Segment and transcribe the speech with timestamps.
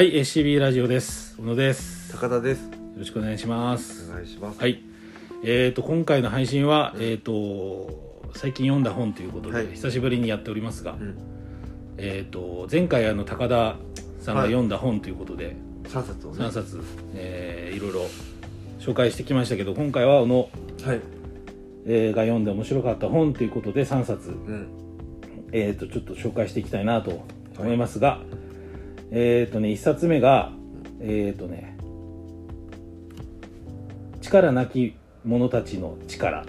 [0.00, 1.36] はい、SCB ラジオです。
[1.36, 2.10] 小野です。
[2.10, 2.70] よ高田です。
[2.96, 4.10] ろしくお願いします。
[4.10, 4.58] お願いします。
[4.58, 4.82] はい。
[5.44, 9.66] えっ、と、今回の配信は、えっ、と、最近読んだ本ということで、はい。
[9.66, 11.18] 久しぶりにやっておりますが、うん。
[11.98, 13.76] えっ、と、前回、あの、高田
[14.20, 14.48] さんがはい。
[14.48, 15.54] 読んだ本ということで、
[15.84, 16.46] 3冊をね。
[16.46, 16.80] 3冊、
[17.12, 18.06] えーいろいろ
[18.78, 21.00] 紹介してきましたけど、今回は、小野、はい。
[21.84, 24.66] えーが読んで面白かった本ということで、3冊、うん。
[25.52, 27.26] えー、とちょっと紹介していきたいなと
[27.58, 28.22] 思いますが、
[29.10, 30.52] えっ、とね1冊目が
[31.00, 31.76] えっ、とね
[34.20, 36.44] 「力なき者たちの力」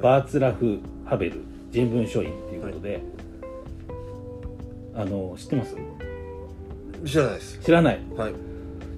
[0.00, 3.00] バーツラフ・ハベル人文書院ということで、
[4.94, 5.76] あの知ってます？
[7.04, 7.58] 知らないです。
[7.58, 8.00] 知らない。
[8.16, 8.34] はい。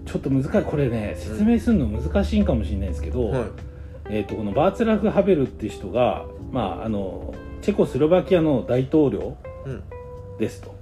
[0.07, 3.45] ちょっと難しいこれね説明するの難しいかもしれないですけど、はい。
[4.11, 9.37] えー、とこのバーツラフ・ハベルっていう人が、まあ、あのチェコスロバキアの大統領
[9.67, 9.83] うん。
[10.39, 10.78] ですと。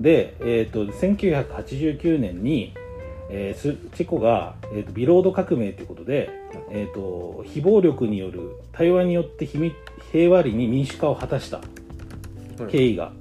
[0.00, 2.72] はいで、えー、と1989年に、
[3.28, 6.30] えースチェコが、えー、とビロード革命ということで、
[6.70, 9.74] えー、と非暴力による対話によって秘密
[10.10, 11.64] 平和裏に民主化を果たしたは
[12.68, 12.72] い。
[12.72, 13.12] 経緯が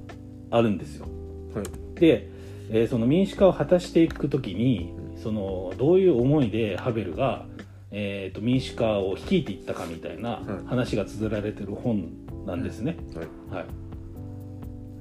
[0.52, 1.06] あるんですよ。
[1.54, 2.00] はい。
[2.00, 2.30] で、
[2.70, 7.46] えーその民主化を果たしていく時にそのどういう思いでハベルが、
[7.92, 10.68] えー、と民主化を率いていったかみたいなはい。
[10.68, 12.10] 話が綴られてる本
[12.46, 12.96] なんですね。
[13.16, 13.28] はい。
[13.58, 13.66] はい、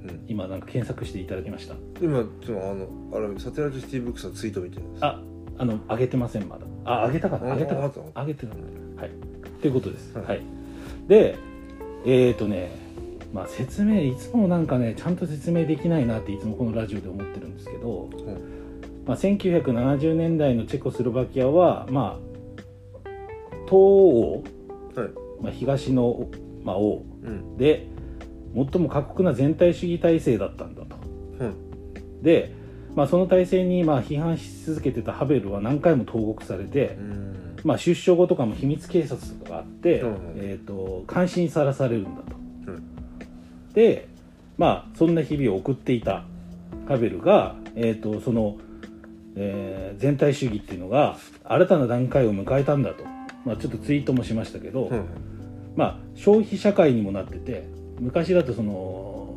[0.09, 1.75] うん今なんか検索していただきました。
[2.01, 5.21] 今ちょっとあのあれサテライトシティブックスのツイート見てるんですあ、
[5.59, 6.67] あの上げてませんまだ。
[6.85, 7.53] あ、上げたかな。
[7.53, 8.21] あ上げたかなああ。
[8.23, 8.57] 上げてない。
[8.97, 9.11] はい。
[9.61, 10.17] ということです。
[10.17, 10.25] は。
[10.25, 10.43] はいい
[11.09, 11.37] で、
[12.05, 12.71] えっ、とね、
[13.33, 18.09] まあ説明いつもなんかねちゃんと説明できないなっていつもこのラジオで思ってるんですけど、
[19.07, 22.19] まあ1970年代のチェコスロバキアはま
[23.05, 23.09] あ
[23.67, 24.43] 東欧、
[24.95, 26.29] はいまあ東の
[26.63, 27.87] まあ欧うんで
[28.55, 30.97] 最も過酷な全体主義体制だったんだと。
[31.41, 32.23] うん。
[32.23, 32.55] で、
[32.95, 37.57] まあ、その体制にまあ批判し続けてたハベルは何回も投獄されて、うん。
[37.65, 40.17] まあ、出所後とかも秘密警察とかがあって、うん。
[40.37, 42.37] えー、と監視にさらされるんだと。
[42.67, 43.73] うん。
[43.75, 44.09] で、
[44.57, 46.25] まあ、そんな日々を送っていた
[46.89, 48.57] ハベルが、えー、とその、
[49.37, 53.05] えー全体主義っていうのが新たな段階を迎えたんだと、
[53.45, 55.07] まあ、ちょっとツイートもしましたけど、うん。
[55.77, 57.69] まあ、消費社会にもなってて
[58.01, 59.35] 昔だとその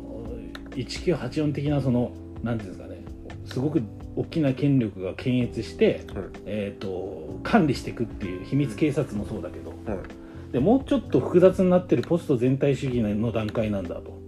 [0.70, 2.12] 1984的なその
[2.42, 3.04] なんていうんですかね
[3.44, 3.82] すごく
[4.16, 6.24] 大きな権力が検閲して、はい。
[6.44, 10.52] えー、と管理していくっていう秘密警察もそうだけど、はい。
[10.52, 14.18] でもうちょっと複雑になってるポスト全体主義の段階なんだと。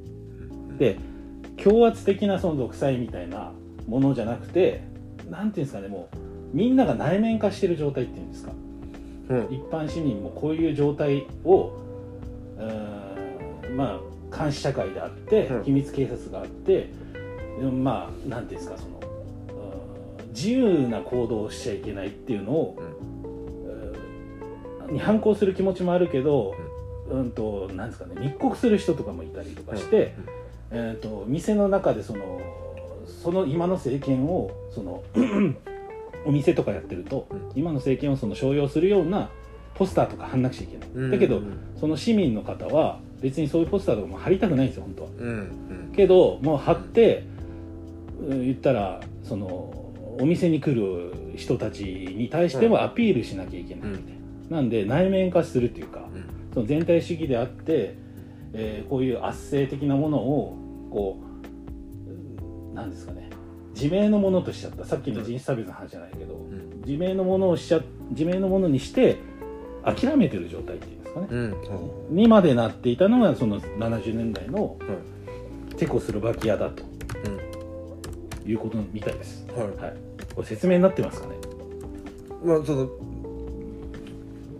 [0.78, 0.96] で
[1.56, 3.52] 強圧的なその独裁みたいな
[3.86, 4.82] ものじゃなくて
[5.30, 6.16] なんていうんですかねもう
[6.56, 8.52] みんなが内面化してる状態っていうんですか。
[9.28, 9.38] うん。
[9.54, 11.72] 一般市民もこういう状態を
[13.76, 15.64] まあ監視社会であってうん。
[15.64, 16.90] 秘密警察があって、
[17.60, 18.94] うんまあなんていうんですかその
[20.34, 26.54] 自由な行動をしちゃいけないっていうのを、うーんに反抗する気持ちもあるけど、
[27.08, 30.14] うん、となんですかね密告する人とかもいたりとかして、
[30.70, 32.40] えー、と店の中でその
[33.06, 35.02] その今の政権をその
[36.26, 37.52] お店とかやってると、うん。
[37.54, 39.30] 今の政権をその商用するような
[39.74, 41.58] ポスターとか貼んなくちゃいけない、うんだけどうん。
[41.78, 45.08] その市民の方は別にそういうポスターとかも貼りたくないんですよ本当は。
[45.18, 45.32] うんう
[45.90, 45.92] ん。
[45.96, 47.24] けどもう貼って、
[48.20, 49.46] うん言ったらその
[50.20, 54.14] お店に来る人たちに対してはアピールしなきゃいけないみたい
[54.50, 56.24] な、なんで内面化するっていうか、うん。
[56.52, 57.96] その全体主義であって、
[58.52, 60.56] えーこういう圧政的なものを
[60.90, 61.18] こ
[62.06, 63.30] ううんなんですかね。
[63.74, 64.84] 自明のものとしちゃった。
[64.84, 66.82] さっきの人種差別の話じゃないけど、ん。
[66.86, 67.80] 自明のものをしちゃ
[68.10, 69.16] 自明のものにして
[69.82, 71.00] 諦めてる状態っていう。
[71.00, 71.80] んですかね、
[72.10, 72.16] うん。
[72.16, 74.78] にまでなっていたのがその70年代のはい
[75.76, 76.84] チェコスロバキアだと。
[77.24, 78.50] うん。
[78.50, 79.68] いうことみたいです、はい。
[79.82, 79.96] はい、
[80.34, 81.34] これ説明になってますかね。
[82.44, 82.88] まあその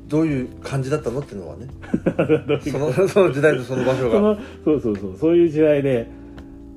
[0.08, 1.68] どういう感じだったのっていうのはね。
[2.70, 4.38] そのその時代とその場所が。
[4.64, 5.16] そうそうそう。
[5.18, 6.08] そういう時代で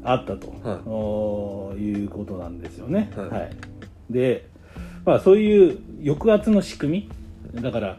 [0.03, 0.79] あったと、はい。
[0.85, 3.12] おーいうことなんですよね。
[3.15, 3.51] はい。
[4.09, 4.47] で、
[5.06, 7.09] まあ、そういう抑圧の仕組
[7.53, 7.62] み。
[7.62, 7.97] だから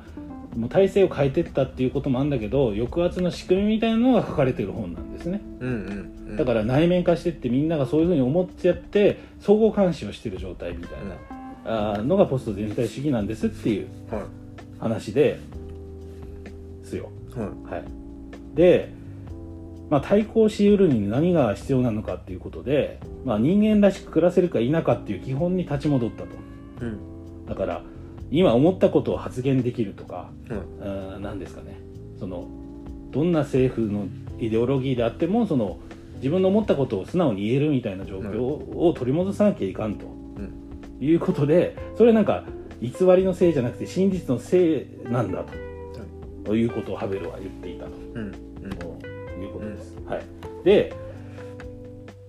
[0.56, 5.40] もう体制を変えてったっていうこともあるんだけど抑圧の仕組みみたいなのが書かれてる本なんですね。
[5.60, 6.36] うんうんうん。
[6.36, 10.98] だから内面化してってみんながそういうふうに思っちゃって相互監視をしてる状態みたい
[11.64, 14.22] な、あーのがポスト全体主義なんですっていうはい。
[14.78, 15.38] 話で
[16.84, 17.10] すよ。
[17.34, 17.74] はい。
[17.74, 17.84] はい、
[18.54, 18.92] で、
[19.90, 26.28] まあ、対抗しうるに何が必要なのかっていうことで、まあ、人間らしく暮らせるか否かっていう基本に立ち戻ったと。
[26.82, 27.46] うん。
[27.46, 27.82] だから
[28.30, 31.78] 今思ったことを発言できるとかはい何ですかね。
[32.18, 32.48] その
[33.10, 34.06] どんな政府の
[34.38, 35.78] イデオロギーであってもその
[36.16, 40.06] 自分の思ったことを素直に言えるみたいな状況を取り戻さなきゃいかんと、
[41.00, 42.44] いうことでそれなんか
[42.80, 45.44] 偽りのせいじゃなくて真実のせいなんだ
[46.44, 48.32] と、い、うことをハベルは言っていたと、うん。
[49.40, 49.96] いうことです。
[50.06, 50.24] はい、
[50.64, 50.92] で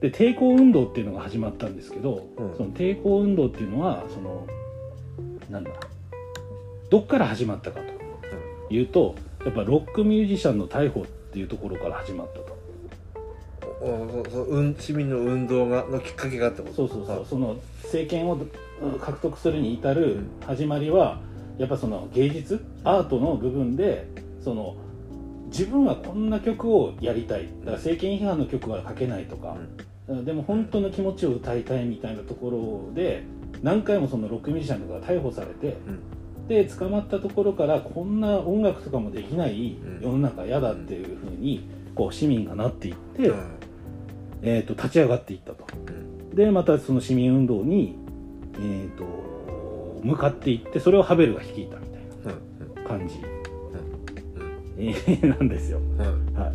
[0.02, 4.48] で抵抗運動っていうのが始まったんですけど、うん、その抵抗運動っていうのはその
[5.50, 5.72] なんだ
[6.90, 8.00] どっから始まったかと。
[8.74, 12.60] いうとやっぱロックミュージシャンの逮捕っていうところから始まったと。
[14.80, 16.76] 市民の運動がのきっかけがあったこと？
[16.76, 18.38] そうそうそう、その政権を
[19.00, 21.20] 獲得するに至る始まりは、
[21.58, 24.08] やっぱその芸術アートの部分で
[24.44, 24.76] その
[25.48, 27.48] 自分はこんな曲をやりたい。
[27.62, 29.56] だから政権批判の曲は書けないとか、
[30.08, 32.50] うん、でも本当の気持ちを歌いたいみたいなとこ
[32.92, 33.24] ろで
[33.64, 36.00] 何回もそのロックミュージシャンとか逮捕されて、うん、
[36.50, 43.58] で捕まったところからこんな音楽とかもできない世の中嫌だっていうふうにこう市民がなっていって、うん、
[44.42, 45.68] えー、と立ち上がっていったと。
[46.34, 47.98] でまたその市民運動に、
[48.56, 52.02] えーと、向かっていってそれをハベルが率いたみたい
[52.84, 53.16] な感じ、
[55.22, 55.80] うん、なんですよ。
[56.34, 56.50] はい、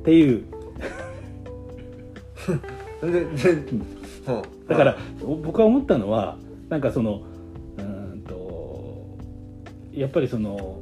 [0.00, 0.44] っていう。
[4.68, 6.36] だから僕は思ったのは
[6.68, 7.22] なんかその
[9.96, 10.80] やっぱりその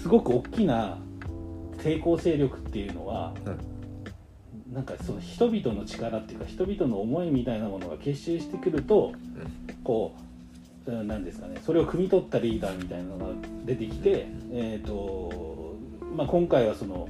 [0.00, 0.98] すごく大きな
[1.78, 9.12] 抵抗勢力っていうのは、うん、なんかその人々の力っていうか人々の思いみたいなものが結集してくると、
[9.68, 10.14] うん、こ
[10.86, 13.26] う何ですかねそれを汲み取ったリーダーみたいなのが
[13.64, 15.76] 出てきて、えーと
[16.14, 17.08] まあ、今回はその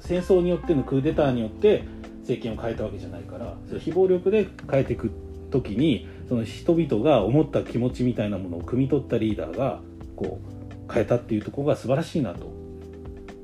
[0.00, 1.84] 戦争によってのクーデターによって
[2.20, 5.10] 政権を変えたわけじゃないからそれ非暴力で変えていく
[5.50, 9.80] 時にその人々が思った気持ちみたいなものを汲み取ったリーダーが
[10.16, 10.40] こ
[10.88, 12.50] う変えたっていうところが素晴らしいなと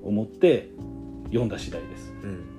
[0.02, 0.69] 思って
[1.26, 2.12] 読んだ次第です。
[2.23, 2.52] うん。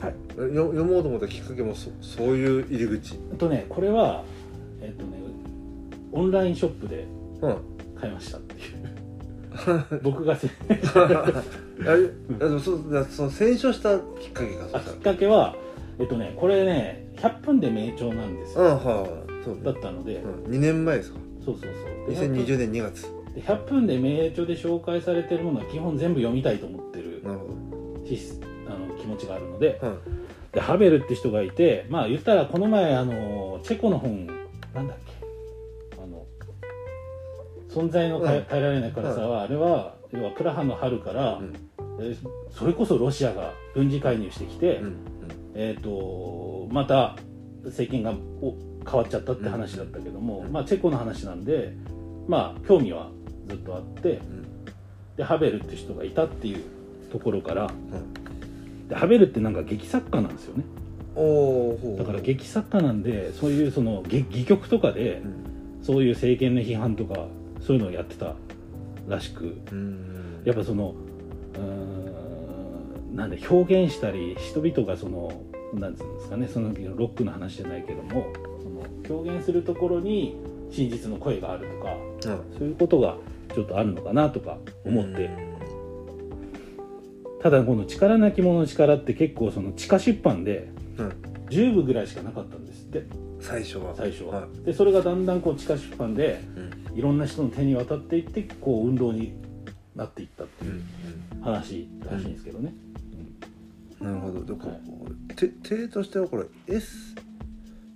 [0.00, 3.16] はい、読もうと思ったきっかけもそそういう入り口。
[3.38, 4.24] とねこれは
[4.80, 5.18] えっとね
[6.12, 7.06] オンラインショップで
[7.98, 11.08] 買いましたっていう、僕がせ あ
[12.38, 12.78] でもそ
[13.10, 15.56] その戦勝したきっかけがきっかけは
[15.98, 21.18] えっとねこれね100分で名著なんですよ、はあそう、ね、だったので、うん、2年前ですか？
[21.44, 21.70] そうそう
[22.06, 22.30] そう。
[22.30, 23.02] 2020年2月。
[23.34, 27.54] で100分で名著で紹介されてるものは基本全部読みたいと思ってるなるほど。
[27.54, 29.80] あの気持ちがあるので。
[29.82, 29.98] うん、
[30.52, 34.26] でハベルって人がいてまあ言ったらこの前あのチェコの本
[34.74, 35.12] なんだっけ？
[36.02, 36.26] あの
[37.68, 41.54] 存在の変えられない辛さは、あれは要はプラハの春から、うん。
[42.50, 44.80] それこそロシアが軍事介入してきて、
[45.54, 47.16] えーと、また
[47.64, 48.12] 政権が
[48.84, 51.74] 変わっちゃったって話だったけども、うん、まあ、チェコの話なんで、
[52.28, 53.10] まあ、興味は
[53.48, 54.20] ずっとあって、
[55.16, 56.62] でハベルって人がいたっていう
[57.10, 57.70] ところから、
[58.88, 60.64] でハベルってなんか劇作家なんですよね。
[61.98, 65.22] だから劇作家なんでそういうその戯曲とかで、
[65.82, 67.26] そういう政権の批判とか
[67.60, 68.34] そういうのをやってた
[69.08, 69.58] らしく、
[70.44, 70.94] やっぱその
[71.56, 75.42] うんなんで表現したり人々がその
[75.74, 78.32] なんつうんですかねそのロックの話じゃないけども
[78.62, 80.36] その表現するところに
[80.70, 81.94] 真実の声があるとか、
[82.34, 83.16] うん、そういうことが
[83.54, 85.52] ちょっとあるのかなとか思って。
[87.42, 90.68] ただこの力なき者の力って結構その地下出版で
[91.50, 93.04] 10部ぐらいしかなかったんですって。
[93.40, 93.94] 最初は。
[93.96, 96.40] 最初は、はい、でそれがだんだんこう地下出版で
[96.94, 99.34] いろんな人の手に渡っていってこう運動に
[99.96, 100.82] なっていったっていう
[101.42, 102.72] 話らしいんですけどね。
[104.00, 104.44] なるほど。
[104.44, 107.16] でこ、はい、て手としてはこれエス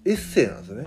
[0.06, 0.86] エッセイなんですよね。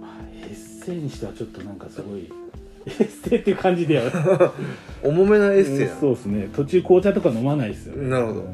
[0.00, 0.10] まあ、
[0.48, 2.30] エッセイにしてはちょっとなんかすごい
[2.86, 4.52] エッセイっていう感じでは
[5.02, 6.48] 重めなエッセイな、そうですね。
[6.54, 8.48] 途中紅茶とか飲まないですよ、ね、なるほど、うん、っ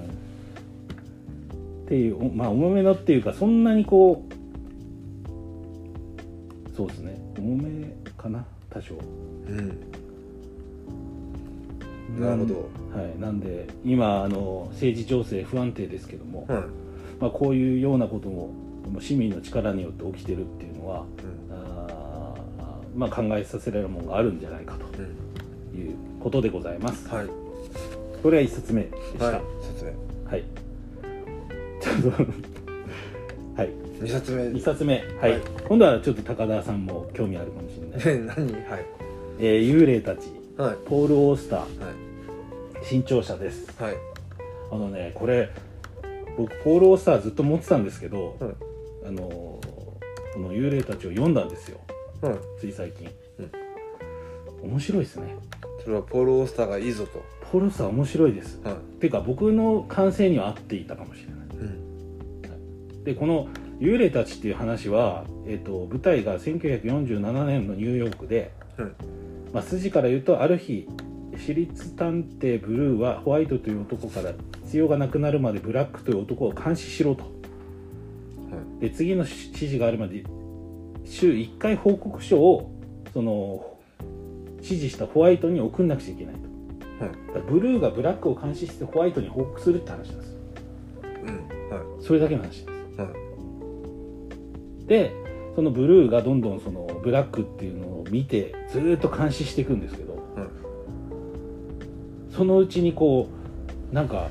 [1.89, 4.35] ていうまあ重めのっていうかそんなにこう
[6.75, 7.17] そうですね。
[7.39, 8.95] 重めかな多少。
[9.49, 9.79] うん
[12.19, 12.55] なるほど、
[12.99, 16.63] はい、なんで今あの政治情勢不安定ですけども、はい、
[17.21, 18.51] まあ、こういうようなことも
[19.01, 21.05] 市民の力によって起きてるっていうのは、
[21.49, 27.09] うん、あまあ、考えさせられるものがあるんじゃないかということでございます。
[27.09, 27.27] はい、
[28.23, 29.27] これは1冊目でした。
[29.27, 29.93] はい、冊目。
[30.31, 30.45] はい。
[31.81, 32.11] ちょっと
[33.63, 33.71] はい。
[34.01, 34.43] 2冊目。
[34.45, 38.37] 2冊目、はい、はい、今度はちょっと高田さんも興味あるかもしれない。
[38.47, 38.53] 何？
[38.53, 38.87] はい、
[39.39, 41.69] えー、幽霊たち、はい、ポール・オースター、はい。
[42.83, 43.71] 新潮社です。
[43.81, 43.95] はい。
[44.71, 45.51] あのねこれ
[46.37, 48.53] 僕ポール・オースターずっと持ってたんですけど、はい、
[49.07, 49.61] あのこ
[50.37, 51.81] の幽霊たちを読んだんですよ、
[52.21, 53.09] はい、つい最近、
[54.65, 55.37] うん、面白いですね。
[55.83, 57.25] それはポール・オースターがいいぞと。
[57.53, 61.35] ポール・オースター面白いです、はいていうか僕の感性には合っていたかもしれない。
[61.59, 61.65] う
[63.01, 63.05] ん。
[63.05, 63.49] でこの
[63.79, 68.95] 「幽霊たち」っていう話は、えー、と舞台が1947年のニューヨークで、うん。
[69.53, 70.89] まあ、筋から言うとある日
[71.37, 74.33] 私立探偵ブルーはホワイトという男から
[74.65, 77.36] 必要がなくなるまでブラックという男を監視しろと
[78.81, 80.25] で次の指示があるまで
[81.05, 82.71] 週1回報告書を
[83.13, 83.79] その
[84.57, 86.41] 指示したホワイトに送んなくちゃいけないと、
[87.05, 87.15] はい。
[87.49, 90.37] ブルーがブラックを監視してホワイトに報告するって話なんですよ。
[91.23, 91.49] うん。
[91.71, 92.05] はい。
[92.05, 93.09] それだけの話ですは
[94.83, 94.87] い。
[94.87, 95.13] で
[95.55, 100.23] そのブルーがどんどんそのブラックっていうのを見てずーっと監視していくんですけど、はい。
[102.35, 103.29] そのうちにこ
[103.91, 104.29] うなんか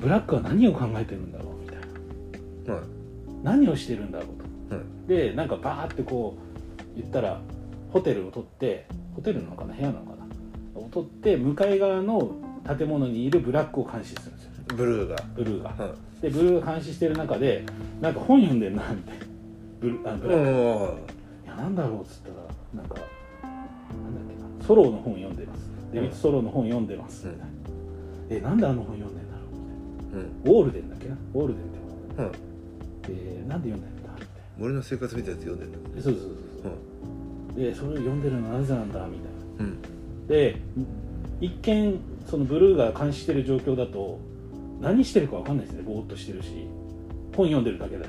[0.00, 1.78] ブラックは何を考えてるんだろうみたい
[2.66, 2.74] な。
[2.74, 2.95] はい
[3.46, 4.74] 何をしてるんだろうと。
[4.74, 7.40] はいでなんかバーってこう言ったら
[7.92, 9.72] ホテルを取ってホテルなのかな？
[9.72, 10.80] 部屋なのかな？
[10.80, 12.32] を取って向かい側の
[12.76, 14.50] 建物にいるブラックを監視するんですよ。
[14.74, 15.16] ブルーが。
[15.36, 15.68] ブルーが。
[15.70, 17.64] はでブルーが監視してる中で
[18.00, 19.24] なんか本読んでんなみたいな
[19.78, 20.50] ブルあブいラック。
[20.50, 20.98] う
[21.44, 21.46] ん。
[21.46, 22.34] いやなんだろうっつったら
[22.74, 22.96] なんか
[23.42, 24.66] なんだっけな？
[24.66, 25.70] ソロの本読んでます。
[25.92, 27.28] デビッド・ソロの本読んでます。
[27.28, 27.46] みたいな、
[28.30, 30.58] えなんであの本読んでんだろうみたいなうん。
[30.58, 31.16] ウォールデンだっけな？
[31.34, 31.78] ウォールデンって
[32.16, 32.32] 本は
[33.12, 34.26] いでなんで読んでんだみたい
[34.58, 36.30] 森の生活みたいなやつ読んでるんだそうそうそう
[37.54, 37.60] そう。
[37.60, 39.64] でそれを読んでるのはなぜなんだみたいな。
[39.64, 40.26] うん。
[40.26, 40.60] で
[41.40, 44.18] 一見そのブルーが監視してる状況だと
[44.80, 45.82] 何してるか分かんないですね。
[45.82, 46.66] ぼーっとしてるし。
[47.36, 48.08] 本読んでるだけだし。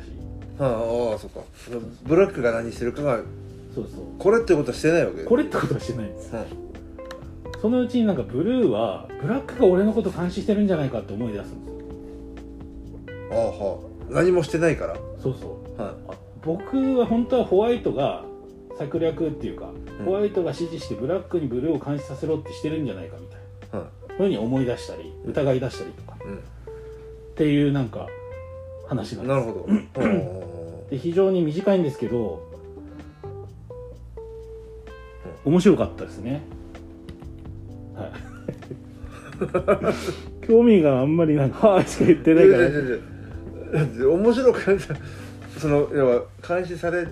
[0.58, 0.72] はあ
[1.12, 1.42] ああそっか。
[2.04, 3.22] ブラックが何してるかが
[3.75, 4.04] そうそう。
[4.18, 5.24] これってことはしてないわけ？
[5.24, 6.36] これってことはしてないんです。
[6.36, 6.46] はい
[7.60, 11.74] そのうちになんかブルーはブラックが俺のこと監視してるんじゃないかって思い出すんです
[13.10, 13.32] よ。
[13.32, 14.96] ああはあ何もしてないから。
[15.22, 15.82] そうそう。
[15.82, 18.24] はあ僕は本当はホワイトが
[18.78, 20.06] 策略っていうか、うん。
[20.06, 23.40] ホワイトが指示してブラックにブルーを監視させろってしてるんじゃないかみたい
[23.74, 23.80] な。
[23.80, 23.82] い。
[23.82, 26.18] はふうに思い出したり疑い出したりとか。
[26.24, 26.38] いうん。
[26.38, 26.40] っ
[27.36, 28.08] ていうなんか
[28.88, 29.28] 話なんです。
[29.28, 29.66] なるほど。
[29.68, 30.90] うん。
[30.90, 32.48] で非常に短いんですけど
[35.44, 36.42] 面白かったですね。
[37.96, 38.12] はい。
[40.48, 42.58] 興味があんまりなんか「は あ」しか言ってないから。
[42.60, 43.17] いやいやいやだって
[44.08, 44.78] 面白くない。
[45.60, 47.08] その要は監視され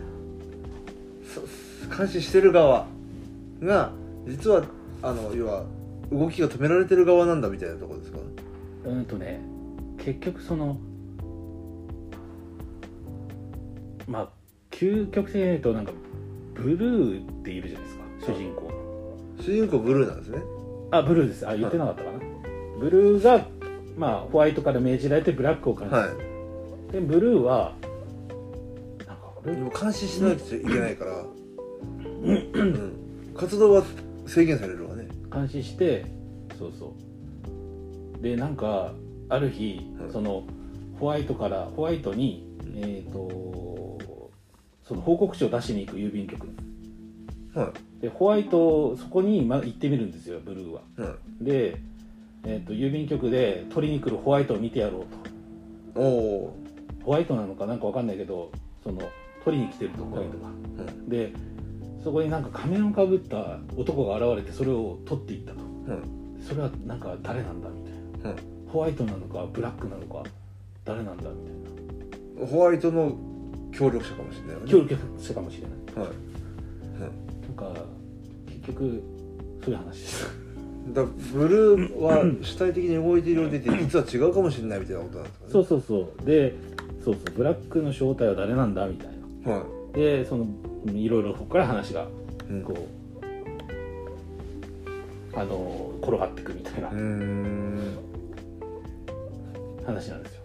[1.26, 1.42] そ
[1.98, 2.86] 監視してる側
[3.62, 3.92] が
[4.28, 4.64] 実は
[5.02, 5.64] あの要は
[6.12, 8.20] 動きが止められてる側なんだみたいなところですか？
[8.88, 9.42] うんとね
[9.98, 10.78] 結局その
[14.08, 14.30] まあ
[14.70, 15.92] 究極的に言うとなんか
[16.54, 18.72] ブルーっているじゃないですか主人公
[19.40, 20.38] 主人公ブルーなんですね。
[20.92, 21.48] あブルーです。
[21.48, 22.20] あ言ってなかったかな、
[22.80, 23.46] ブルーが
[23.98, 26.35] まあホワイトから命じられてブラックを監視する、は
[26.92, 27.74] でブルーは
[29.06, 29.56] なんかあれ？
[29.56, 31.26] でも監視しないといけないから、
[32.04, 33.84] うん、活動は
[34.26, 35.08] 制限されるわね。
[35.32, 36.06] 監視して
[36.58, 36.96] そうそ
[38.20, 38.22] う。
[38.22, 38.94] でなんか
[39.30, 40.44] ある日、はいその
[41.00, 44.00] ホワイトからホワイトに、えっ、と
[44.84, 46.48] その報告書を出しに行く郵便局。
[46.48, 46.54] に
[47.54, 50.82] はでホワイトそこに、ま、行ってみるんですよブルーは。
[50.98, 51.78] いはいで、
[52.46, 55.06] えー、と郵便局で取りに来るホワイトを見てやろう
[55.96, 56.02] と。
[56.02, 56.58] おお
[57.06, 58.52] ホワイトなのかなんかわかんないけど
[58.84, 59.02] その
[59.44, 61.10] 取りに来てるとホワイトが、ーうん。
[61.10, 61.32] で
[62.04, 65.60] そこになんか仮面をかぶった男が現れてそれを取っていったと。
[65.62, 66.42] うん。
[66.42, 67.94] それはなんか誰なんだみたい
[68.24, 68.32] な。
[68.32, 68.38] うん。
[68.72, 70.28] ホワイトなのかブラックなのか
[70.84, 73.16] 誰なんだみたいホワイトの
[73.72, 74.66] 協力者かもしれないわね。
[74.66, 76.08] な協力者かもしれない。
[76.08, 76.16] はい、
[77.00, 77.82] なんか
[78.48, 79.04] 結局
[79.64, 80.46] そういう話です。
[80.94, 85.52] だブルーは主体的に動いているようで実は違うかもしれないみたいなことなんですかね。
[85.52, 86.26] そうそうそう。
[86.26, 86.54] で
[87.06, 89.10] そうそうブラックの正体は誰なんだみたい
[89.46, 89.52] な。
[89.54, 90.48] はでその
[90.88, 92.08] いろいろここから話がい、
[92.50, 92.80] うん、こう
[95.38, 96.90] あの転がっていくみたいな。
[99.86, 100.42] 話なんですよ。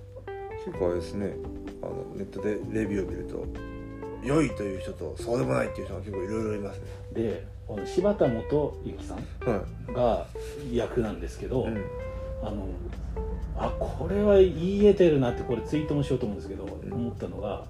[0.67, 1.35] 結構あれですね。
[1.83, 3.47] あのネットでレビューを見ると
[4.23, 6.85] 良いという人とそうでもないっていう人が結構いろいろいますね。
[7.15, 9.17] でこの柴田元幸さん
[9.49, 9.65] は
[9.95, 10.27] が
[10.71, 11.85] 役なんですけど、い、うん
[12.43, 12.67] あの
[13.57, 16.93] あこれは言い得てるなってこれツイートもしようと思うんですけど、ん。
[16.93, 17.65] 思ったのが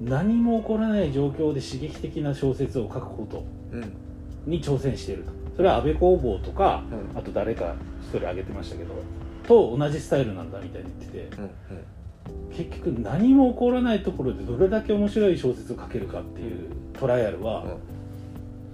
[0.00, 3.92] 何も起こらない状況で刺激的な小説を書くことうん。
[4.46, 5.32] に挑戦していると。
[5.56, 7.18] それは安倍工房とか、うん。
[7.18, 8.94] あと誰か一人挙げてましたけど
[9.46, 11.50] と同じスタイルなんだみたいに言っててうん。
[12.56, 17.64] 結局何も起こらないところでどれだけ面白い小説を書けるかっていうトライアルは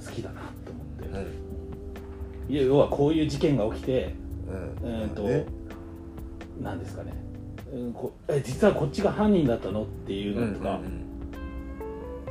[0.05, 4.15] 好きだなと思って、いや要はこういう事件が起きて
[4.49, 4.91] うん。
[4.91, 5.47] えーとね。
[6.61, 7.13] なんですかね、
[7.73, 11.05] うんこえ実はこっちが犯人だったのっていうのとか、うん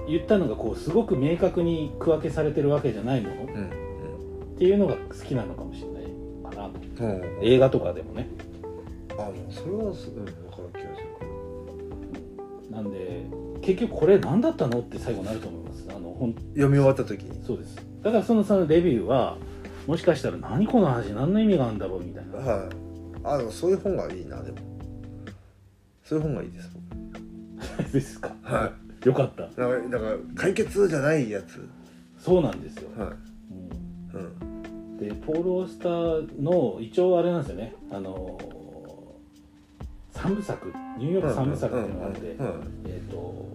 [0.10, 3.36] 言ったのがこうすごく明確に区分けされてるわけじゃないもの。
[3.36, 4.56] っうん。
[4.58, 6.04] ていうのが好きなのかもしれない
[6.56, 7.04] かなと。
[7.04, 7.42] うんう。
[7.42, 8.30] ん映画とかでもね。
[9.20, 12.72] あそれはすうん分かる気がする。
[12.72, 13.26] なんで
[13.62, 15.86] 結局これ何だったのって最後なると思います。
[15.90, 17.44] あのほん読み終わった時に。
[17.46, 17.76] そうです。
[18.02, 19.38] だからそのそのレビューは
[19.88, 22.38] もしかしたら何この話何の意味があるんだろうみたいな。
[22.38, 22.70] はい。
[23.24, 24.58] あでもそういう本がいいなでも。
[26.04, 26.70] そういう本がいいです
[27.94, 28.36] ですか？
[28.44, 28.72] は
[29.04, 29.44] よかった。
[29.44, 31.68] だからだから解決じゃないやつ。
[32.20, 33.10] そうなんですよ、はい。
[34.14, 34.22] うん。
[34.22, 34.98] うん。
[34.98, 37.74] でポール・オースターの一応あれなんですよね。
[37.90, 38.38] あの
[40.12, 43.46] 三部作ニューヨーク三部作っていうのがあって、うんうんえっ、と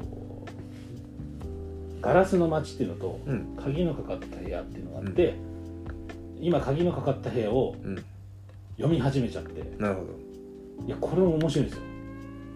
[2.01, 3.57] ガラスの街っていうのとうん。
[3.57, 5.35] 鍵のかかった部屋っていうのがあって、
[6.43, 8.05] 今鍵のかかった部屋をうん。
[8.77, 9.63] 読み始めちゃって。
[9.79, 10.87] なるほど。
[10.87, 11.83] いやこれも面白いんですよ。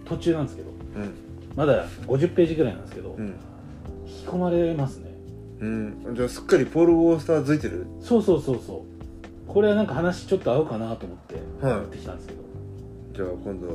[0.05, 0.71] 途中なんですけど。
[0.97, 1.14] うん。
[1.55, 3.26] まだ50ページぐらいなんですけど、うん。
[4.07, 5.11] 引き込まれますね。
[5.61, 6.14] うん。
[6.14, 7.87] じゃあすっかりポール・ウォースター付いてる？
[8.00, 8.83] そうそうそうそう。
[9.47, 11.76] これはなんか話ちょっと合うかなと思ってはい。
[11.76, 12.43] 持ってきたんですけど、
[13.14, 13.66] じゃあ今度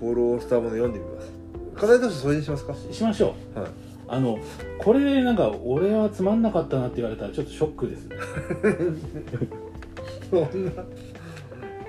[0.00, 1.32] ポール・ウォースターもの読んでみます。
[1.74, 2.74] 課題としてそれにしますか？
[2.74, 3.58] しましょう。
[3.58, 3.70] はい
[4.12, 4.40] あの
[4.78, 8.16] これでなんか俺はつまんなかったなって言われたらちょっとショックですね。
[10.28, 10.72] そんな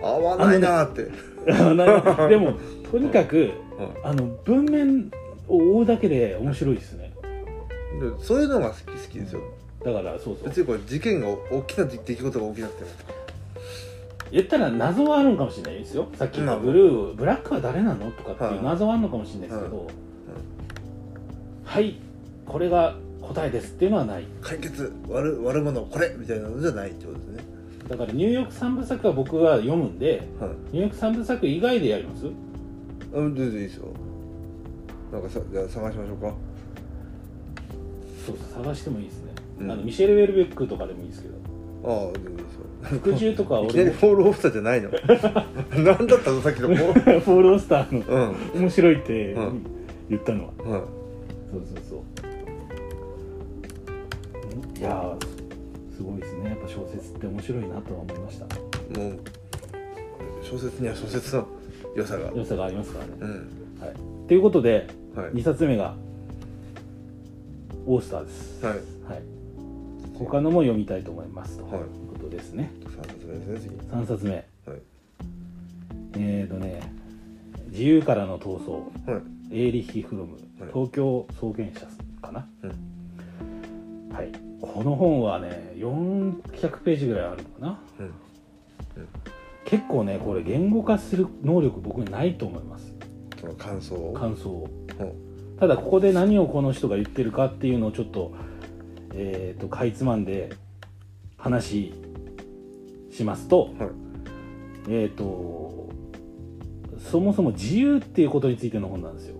[0.03, 1.09] 合わないなーって、
[1.47, 2.53] なでも
[2.91, 3.89] とにかくはい。
[4.03, 5.11] あの文面
[5.47, 7.11] を追うだけで面白いですね。
[7.99, 9.41] でそういうのが好き好きですよ。
[9.83, 10.45] だからそうそう。
[10.45, 12.83] 別にこれ事件が大きな出来事が起きなくて。
[12.83, 12.89] も
[14.31, 16.07] 言ったら謎はあるんかもしれないですよ。
[16.13, 18.11] さっきのブルーブラックは誰なの？
[18.11, 19.87] とかっていう謎はあるのかもしれないですけど、
[21.65, 21.95] はい
[22.45, 24.25] これが答えですっていうのはない。
[24.41, 27.43] 解決悪悪者これみたいなのじゃないってことですね。
[27.87, 30.49] だからニューヨーク三部作は僕が読むんではい。
[30.71, 32.25] ニューヨーク三部作以外でやります？
[33.13, 33.87] うん全然いいですよ。
[35.11, 36.33] なんかさじゃあ探しましょうか。
[38.25, 39.31] そう探してもいいですね、
[39.61, 39.71] うん。
[39.71, 41.35] あのミシェル・ウェルベックとかでもいいですけど。
[41.83, 42.99] ああ全然いいですよ。
[42.99, 44.89] 服従とかはいきなり俺もポール・オースターじゃないの？
[45.83, 48.61] 何だったのさっきのポールポール・オースターのうん。
[48.61, 49.61] 面白いってうん。
[50.09, 50.81] 言ったのは、はい。
[51.51, 51.99] そうそうそう
[54.81, 56.49] いやーすごいですね。
[56.49, 58.45] やっぱ小説って面白いなとは思いました。
[58.99, 59.19] もう
[60.43, 61.47] 小説には小説の
[61.95, 62.31] 良さが。
[62.33, 63.29] 良さがありますからね、うん。
[63.79, 65.33] はい、ということではい。
[65.33, 65.93] 2冊目が
[67.85, 68.65] オースターです。
[68.65, 68.73] はい。
[68.73, 68.83] はい、
[70.17, 71.59] 他のも読みたいと思います。
[71.59, 71.81] と、はい。
[71.81, 72.71] いうことですね。
[72.83, 74.47] 3冊目ですね3冊目。
[74.65, 74.81] 次はい。
[76.17, 76.81] えーとね
[77.69, 78.71] 「自由からの逃走」
[79.07, 79.21] はい。
[79.51, 80.37] エーリヒ・フロム。
[80.59, 80.69] はい。
[80.73, 81.85] 東京草原社
[82.19, 84.11] かな、うん。
[84.15, 87.79] はいこの本はね400ページぐらいあるのかな。
[87.99, 88.13] うん。
[89.65, 92.93] 結構ねこれ言語化する能力僕にないと思います。
[93.39, 94.13] その感想を？
[94.13, 94.69] 感想を。
[94.99, 95.57] うん。
[95.57, 98.33] ただここで何をこの人が言ってるかっていうのをちょっと
[99.13, 100.53] えー、とかいつまんで
[101.37, 101.93] 話
[103.11, 103.89] しますとはい。
[104.89, 105.89] えっ、と
[106.97, 109.35] そもそも自由っていうことについての本なんですよ。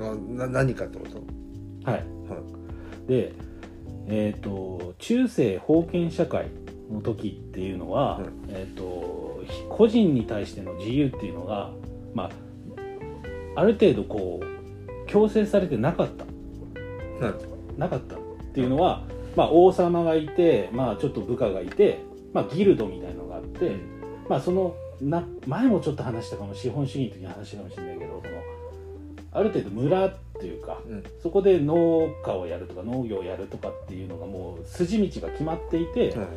[0.00, 1.18] あな何かってこと？
[1.90, 2.00] はい。
[2.00, 3.08] はい。
[3.08, 3.32] で
[4.10, 6.46] えっ、と中世封建社会
[6.90, 11.70] の時っていうのは、はいえっ、とひ個人に対しての自由っていうのが
[12.14, 16.24] まあある程度こう強制されてなかった。
[17.26, 17.34] はい
[17.80, 18.18] なかったっ
[18.52, 19.04] ていうのは、
[19.36, 22.00] まあ、王様がいて、まあ、ちょっと部下がいて、
[22.34, 23.76] まあ、ギルドみたいなのがあって、
[24.28, 28.36] まあ、そのな前もちょっと話したかも資本主義の時に話したかもしれないけどその
[29.32, 31.04] ある程度村っていうかうん。
[31.22, 36.28] そこで農家をやるとか農業をやるとかっていうのがもう筋道が決まっていて、はい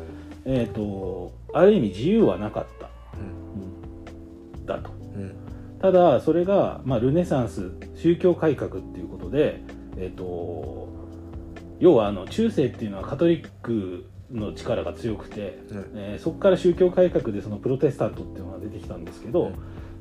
[0.46, 4.58] えー、とある意味自由はなかった、うん。
[4.58, 4.66] うん。
[4.66, 4.90] だと。
[4.90, 5.34] うん。
[5.80, 9.60] ただそれが、まあ、ルネサンス宗教改革っていうことで、
[9.96, 10.88] えっと
[11.80, 15.52] 要はあの中世っていうのはカトリックの力が強くて、はい
[15.94, 19.52] えーそこから宗教改革でそのプロテスタントっていうのが出てきたんですけど、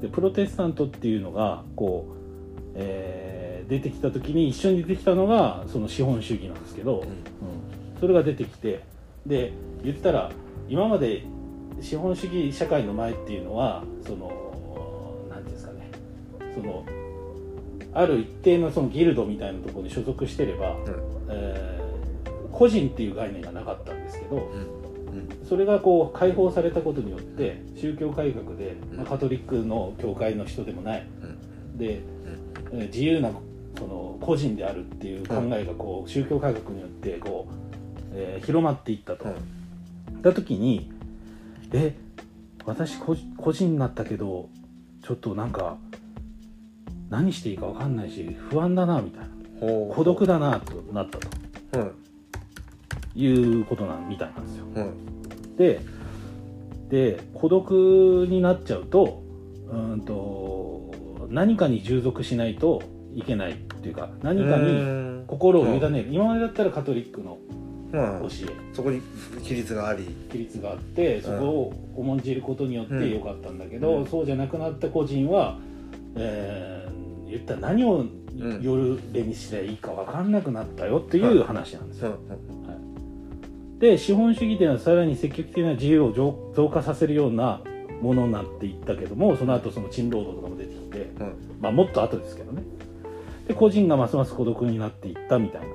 [0.01, 7.07] でプロテスタントっていうのがこう、えー出てきた時に一緒に出てきたのがその資本主義なんですけど、うん。
[7.99, 8.83] それが出てきて
[9.25, 10.31] で言ったら
[10.67, 11.23] 今まで
[11.81, 14.31] 資本主義社会の前っていうのはその
[15.29, 15.89] 何ていうんですかね。
[16.53, 16.85] その
[17.93, 20.75] ある一定のそのギルドみたいなところに所属してれば、
[21.29, 21.83] えー
[22.51, 25.47] 個人っていう概念がなかったんですけどうん。
[25.47, 28.97] それがこう解放されたことによって宗教改革で、うん。
[28.97, 31.07] まあ、カトリックの教会の人でもない。
[31.21, 31.77] うん。
[31.77, 32.01] で、
[32.71, 33.29] えー自由な
[33.83, 37.53] その個人であるっていう考えがこう宗教改革によってこう、
[38.13, 39.25] えー広まっていったと。
[39.25, 39.33] はい。
[39.35, 39.37] っ
[40.21, 40.89] た時に
[41.73, 41.93] え
[42.65, 44.47] 私個個人になったけど
[45.03, 45.77] ちょっとなんか
[47.09, 49.27] 何していいか分かんないし不安だなみたいな。
[49.93, 51.79] 孤独だなとなったと。
[51.79, 51.91] は
[53.15, 53.19] い。
[53.19, 54.65] いうことなんみたいなんですよ。
[54.75, 55.57] はい。
[55.57, 55.81] で
[56.89, 59.23] で孤独になっちゃうと
[59.69, 66.07] うんと何かに従属しないといけないっていうか何かにに心を委ねる。
[66.11, 67.37] 今までだったらカトリックの
[67.91, 68.29] まあ教え。
[68.73, 69.01] そこに
[69.41, 70.03] 規律があり。
[70.29, 74.07] 規律があってそこを重んじることによってよかったんだけど、うん。
[74.07, 75.59] そうじゃなくなった個人は、
[76.15, 78.11] えー言ったら何をん
[78.61, 82.11] 夜べにすればいいか分かんなくなったよっていう話なんですうん。
[82.11, 82.17] よ。
[83.79, 87.61] で資本主義というのはさらに積極的な自由を増増加させるような
[88.01, 91.33] ものになっていったけどもその後その賃労働とかも出てきて、うん。
[91.59, 92.61] まあ、もっと後ですけどね
[93.47, 95.67] で個人がますます孤独になっていったみたいな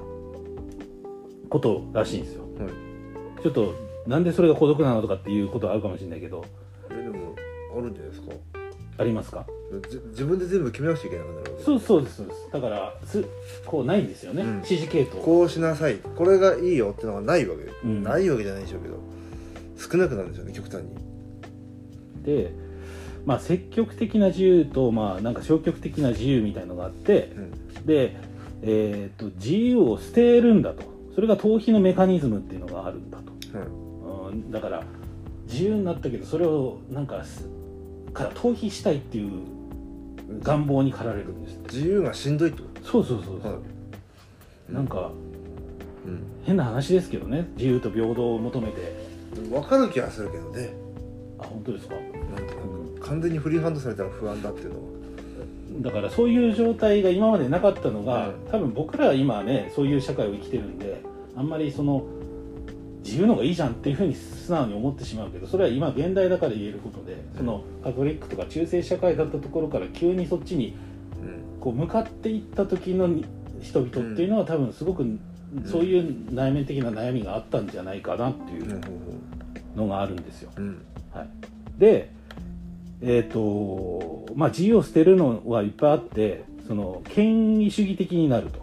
[1.48, 3.42] ことらしいんですよ、はい。
[3.42, 3.74] ちょっと
[4.06, 6.44] なんでそれが孤独なのとかっていうことはあるかもしれないけど。
[6.90, 7.34] えでも
[7.76, 8.32] あるんじゃないですか？
[8.98, 9.46] ありますか？
[9.90, 12.48] じ自分で全部決めなくちゃいけなくなるそうそうですそうです。
[12.50, 13.24] だからす
[13.66, 14.54] こうないんですよね、うん。
[14.56, 15.22] 指示系統。
[15.22, 15.96] こうしなさい。
[15.96, 18.02] これがいいよってのがないわけ、うん。
[18.02, 18.96] ないわけじゃないでしょうけど。
[19.76, 20.88] 少なくなるんですよね極端に。
[22.24, 22.52] で、
[23.28, 27.40] まあ、積極的な自由と、まあ、なんか消極的な自由みたいのがあってう
[27.80, 27.86] ん。
[27.86, 28.16] で、
[28.62, 30.82] えー、と自由を捨てるんだと。
[31.14, 33.66] それが逃避のメカニズムっていうのがあるんだと、はい
[34.30, 34.82] うん、だから
[35.46, 37.48] 自由になったけどそれをなんかす
[38.14, 39.30] から逃避したいっていう
[40.40, 43.54] 願望に駆られるんです自由がしんどいってこそうそうそうそう、とは
[44.70, 45.10] いなんか
[46.06, 46.22] うん。
[46.44, 47.48] 変な話ですけどね。
[47.56, 48.94] 自由と平等を求めて。
[49.50, 50.70] 分かる気がするけどね。
[51.38, 51.94] あ本当ですか？
[53.08, 54.98] 完全にフリーハンドされたら不安だっていうのは。
[55.80, 61.02] だからそういう状態が今までなかったのが、うん多分僕らは今ねそういう社会を生きてるんで
[61.36, 62.04] あんまりその
[63.04, 70.74] 自由の方がいいじゃんっていうふうに素直に思ってしまうけどそれは今現代だから言えることでそのカトリックとか中世社会だったところから急にそっちに
[71.22, 71.60] うん。
[71.60, 73.08] こう向かっていった時の
[73.60, 75.04] 人々っていうのは多分すごく
[75.64, 78.80] そういう内面的な悩みがあったんじゃないかなっていう
[79.76, 80.50] のがあるんですよ。
[80.56, 80.82] うん。
[81.12, 81.28] はい、
[81.78, 82.10] で
[83.02, 88.60] えっ、とまあ自由を捨てるのはいっぱいあってその権威主義的になると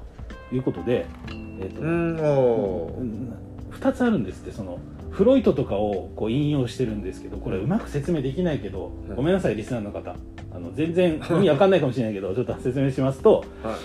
[0.56, 2.98] いうことで、えーとうんおー。
[3.00, 3.34] うん
[3.80, 4.80] 2つあるんですってその
[5.12, 9.16] フロイトとかをこう引用してるんですけどこれうまく説明できないけど、うん。
[9.16, 10.16] ごめんなさいリスナーの方。
[10.54, 13.76] あの全然意味わかんないかもしれないけど ちょっと説明しますと,、はい。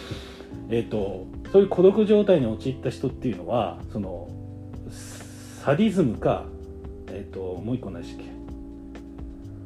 [0.71, 4.29] えー、とそういう孤独状態に陥った人っていうのはその
[4.89, 6.45] サディズムか、
[7.09, 8.31] えー、ともう一個何でしたっけ？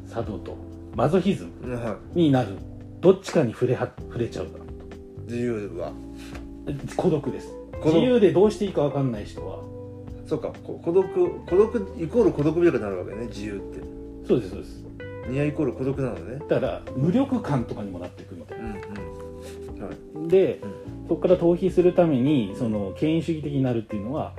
[0.07, 0.57] サドと
[0.95, 2.57] マゾヒズムになる。
[3.01, 5.93] どっちかに触れは触れちゃうだろうい自由は。
[6.89, 7.49] と孤独です。
[7.83, 7.95] 孤独。
[7.97, 9.59] 自由でどうしていいかわかんない人は。
[10.27, 10.53] そうか。
[10.63, 11.07] こ孤独
[11.47, 13.27] 孤独イコール孤独病になるわけね。
[13.27, 13.81] 自由って。
[14.27, 14.85] そうですそうです。
[15.29, 16.39] ニアイコール孤独なのね。
[16.49, 18.73] だから無力感とかにもなっていくみたいうんうん。
[18.75, 18.79] は
[19.91, 20.23] い。
[20.23, 21.09] なで、うん。
[21.09, 24.33] そこから逃避するためにその権威主義的になるっていうのは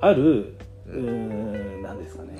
[0.00, 2.30] あるうーん何ですかね。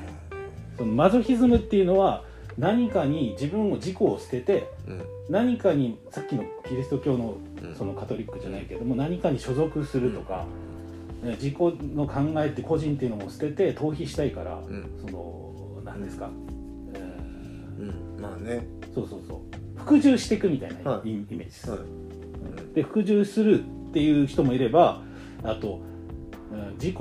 [0.76, 2.24] そのマゾヒズムっていうのは
[2.60, 5.04] 何かに自分を自己を捨ててうん。
[5.30, 7.74] 何かにさっきのキリスト教のうん。
[7.74, 10.46] そのカトリックじゃないけども何かに所属するとか、
[11.24, 14.90] え自己の考えって個人っていうのも捨てて逃避したいから、うん。
[15.00, 16.30] その何ですか、
[16.94, 16.98] え
[17.78, 18.20] うん。
[18.20, 18.66] まあね。
[18.80, 19.80] ーそうそうそう。
[19.80, 21.08] 服従していくみたいなはい。
[21.08, 21.36] イ,、イメージ。
[21.38, 21.80] です、はい
[22.74, 25.02] で服従するっていう人もいれば
[25.42, 25.80] あと、
[26.52, 26.96] うん自己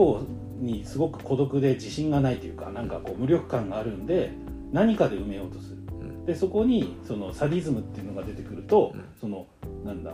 [0.60, 4.32] にすごく孤独で自信がないというかなんかこう無力感があるんで
[4.72, 5.78] 何かで埋めようとする。
[6.00, 6.26] うん。
[6.26, 9.04] でそこにそのサディズムっていうのが出てくると、うん。
[9.20, 9.48] その
[9.84, 10.14] なんだ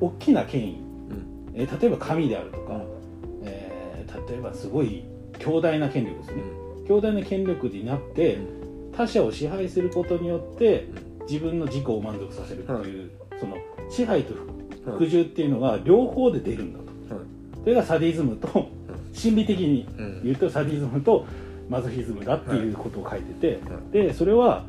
[0.00, 1.50] 大きな権威、うん。
[1.54, 2.82] えー例えば神であるとか、うん。
[3.42, 5.04] えー例えばすごい
[5.38, 6.42] 強大な権力ですね、
[6.78, 6.86] うん。
[6.86, 8.38] 強大な権力になって
[8.96, 10.88] 他者を支配することによって
[11.20, 11.26] うん。
[11.26, 13.56] 自分の自己を満足させるっていう、その
[13.90, 14.96] 支配とはい。
[14.96, 17.14] 服従っていうのが両方で出るんだと。
[17.14, 17.24] はい。
[17.62, 18.68] それがサディズムと
[19.12, 20.22] 心理的にうん。
[20.22, 21.26] 言うとサディズムと
[21.68, 24.64] マゾヒズムだっていうことを書いてて、はいでそれは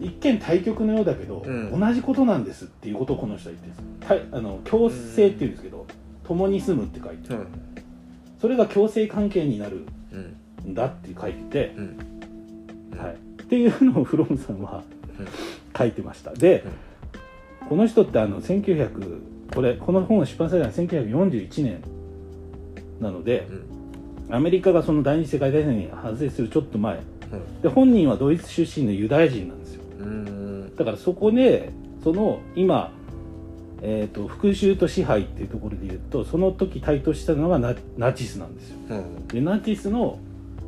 [0.00, 1.78] 一見対極のようだけど、うん。
[1.78, 4.36] 同じことなんですっていうことをこの人は言ってるんです。
[4.36, 5.86] あの共生っていうんですけど、
[6.24, 7.46] 共に住むって書いてうん。
[8.40, 12.98] それが共生関係になるうんんだって書いてて、うん。
[12.98, 14.82] はい、っていうのをフロムさんは
[15.18, 15.28] うん。
[15.76, 16.32] 書いてました。
[16.32, 16.64] で、
[17.68, 19.20] この人ってあの1900
[19.54, 21.82] これこの本が出版されたのは1941年
[23.00, 23.73] なのでうん
[24.34, 26.96] アメリカがその第二次世界大戦に発生するちょっと前。
[26.96, 27.62] うん。
[27.62, 29.82] で本人はドイツ出身のユダヤ人なんですよ。
[30.00, 30.74] うん。
[30.76, 31.70] だからそこで
[32.02, 32.92] その今、
[33.80, 38.78] えー、と復讐と支配っていうところで言うとその時台頭したのがナナチスなんですよ。
[38.90, 39.28] うん。
[39.28, 40.18] でナチスの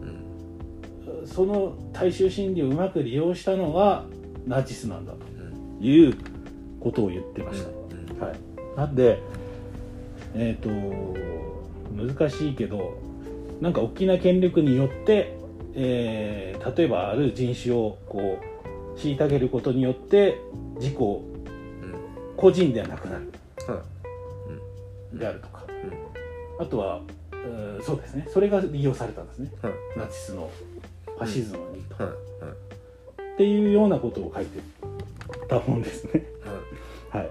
[0.01, 4.05] うんその大衆心理をうまく利用したのが
[4.47, 5.19] ナチスなんだと
[5.81, 6.17] うんいう
[6.79, 8.29] ことを言ってました、うん。
[8.29, 8.39] はい、
[8.77, 9.21] なんで
[10.35, 10.69] えっ、と
[11.97, 12.99] 難しいけど
[13.61, 15.37] なんか大きな権力によって、
[15.75, 20.41] えー例えばある人種をこう虐げることによって
[20.81, 21.95] 自己うん。
[22.37, 23.33] 個人ではなくなる。
[23.69, 23.83] は
[25.15, 25.65] いであるとか。
[26.59, 26.67] うん。
[26.67, 27.01] あとは
[27.33, 27.37] う
[27.81, 28.27] んそうですね。
[28.29, 29.51] それが利用されたんですね。
[29.63, 30.51] はいナチスの
[31.07, 34.59] ファシズムにと、っていうようなことを書いて
[35.49, 36.25] た本ですね。
[37.13, 37.31] はいは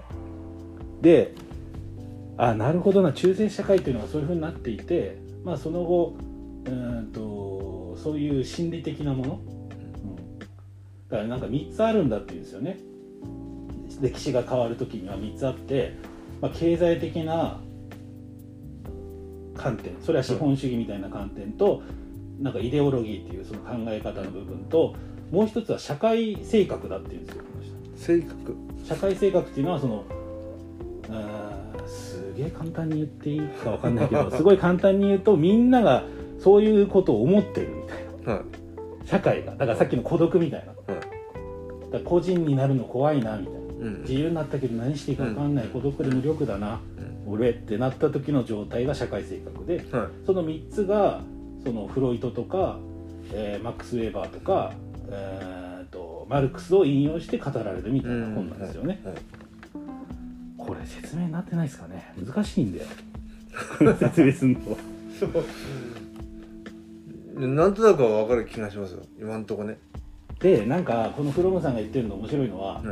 [1.02, 1.34] で
[2.38, 3.12] あなるほどな。
[3.12, 6.16] 中世社会というのはそういうふうになっていて、まあ、その後
[6.64, 10.46] うーんとそういう心理的なもの、うん、だ
[11.08, 12.78] からなんか3つあるんだっていうんですよね。
[14.00, 15.94] 歴史が変わる時には3つあって、
[16.40, 17.60] まあ、経済的な
[19.56, 19.94] 観点。
[20.02, 21.80] それは資本主義みたいな観点と、
[22.40, 24.96] なんかイデオロギーっていうその考え方の部分と
[25.30, 27.44] もう一つは社会性格だっていうんですよ
[28.84, 30.04] 社会性格っていうのはその
[32.36, 36.04] げえ簡単に言っていいかわかんないけど すごい簡単に言うとみんなが
[36.38, 38.32] そういうことを思ってるみたいな。
[38.34, 38.44] はい。
[39.06, 39.52] 社会が。
[39.52, 40.66] だからさっきの孤独みたいな。
[40.66, 41.02] だはい。
[41.02, 43.58] から個人になるの怖いなみたいな。
[43.86, 44.00] うん。
[44.02, 45.64] 自由になったけど何していいかわかんない。
[45.66, 45.70] うん。
[45.70, 46.80] 孤独で無力だな。
[47.26, 47.32] うん。
[47.32, 49.84] 俺ってなった時の状態が社会性格で。
[49.90, 50.08] はい。
[50.26, 51.20] その3つが
[51.64, 52.78] そのフロイトとか、
[53.32, 54.72] えーマックス・ウェーバーとか、
[55.08, 59.00] えーとマルクスを引用して語られるみたいな本なんですよね。
[59.04, 59.14] はい。
[59.14, 59.22] はい
[60.66, 62.12] これ説明になってないですかね。
[62.24, 62.86] 難しいんだよ
[63.98, 64.60] 説明すんの。
[65.18, 65.44] そう。
[67.48, 69.02] なんとなくは分かる気がしますよ。
[69.20, 69.78] 今んとこね。
[70.40, 72.84] でなんかこのフロムさんが言ってるの面白いのは、はい。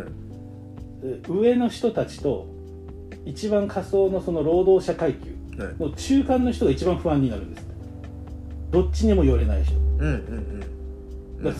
[1.02, 2.46] え上の人たちと
[3.26, 5.74] 一番下層のその労働者階級はい。
[5.78, 7.74] の中間の人が一番不安になるんですって。
[8.70, 9.76] どっちにも寄れない人。
[9.76, 10.10] うんうんう
[10.60, 10.64] ん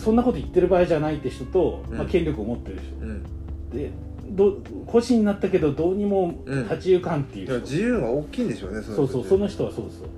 [0.01, 1.97] そんなこと言ってる場合じゃないって人と、うん。
[1.97, 3.05] まあ、権力を持ってる人。
[3.05, 3.23] うん。
[3.69, 3.91] で
[4.35, 10.09] ど個人になったけどどうにも立ち行かんっていういや人、自由が大きいんでしょうねそうそうその人人はそうそう。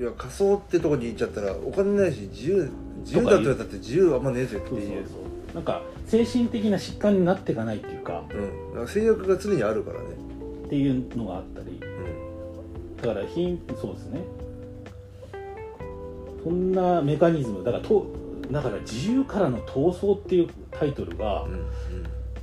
[0.00, 4.80] いや仮想ってとこに行っちゃったらお金ないし自由自由だって言われたって自由あんまねえぜってそう。
[4.80, 5.14] そういうそ
[5.52, 5.54] う。
[5.54, 8.24] なんか精神的な疾患になっていかないっていうか。
[8.30, 8.70] うん。
[8.70, 10.06] だから制約が常にあるからね。
[10.66, 11.80] っていうのがあったり。
[11.82, 12.26] うん
[13.02, 14.20] だから貧そうですね。
[16.42, 18.06] そんなメカニズムだからと
[18.50, 21.46] だから自由からの逃走っていうタイトルが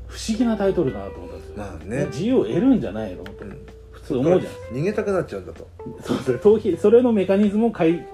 [0.07, 2.05] 不思議なタイトルだなと思ったんですよ、まあね。
[2.07, 3.23] 自由を得るんじゃないの？
[3.23, 3.65] とうん。
[3.91, 5.67] 普通思うじゃない逃げたくなっちゃうんだと。
[6.01, 8.05] そうですね逃避それのメカニズムを解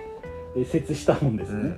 [0.66, 1.74] 説した本ですね、うんうん。
[1.74, 1.76] っ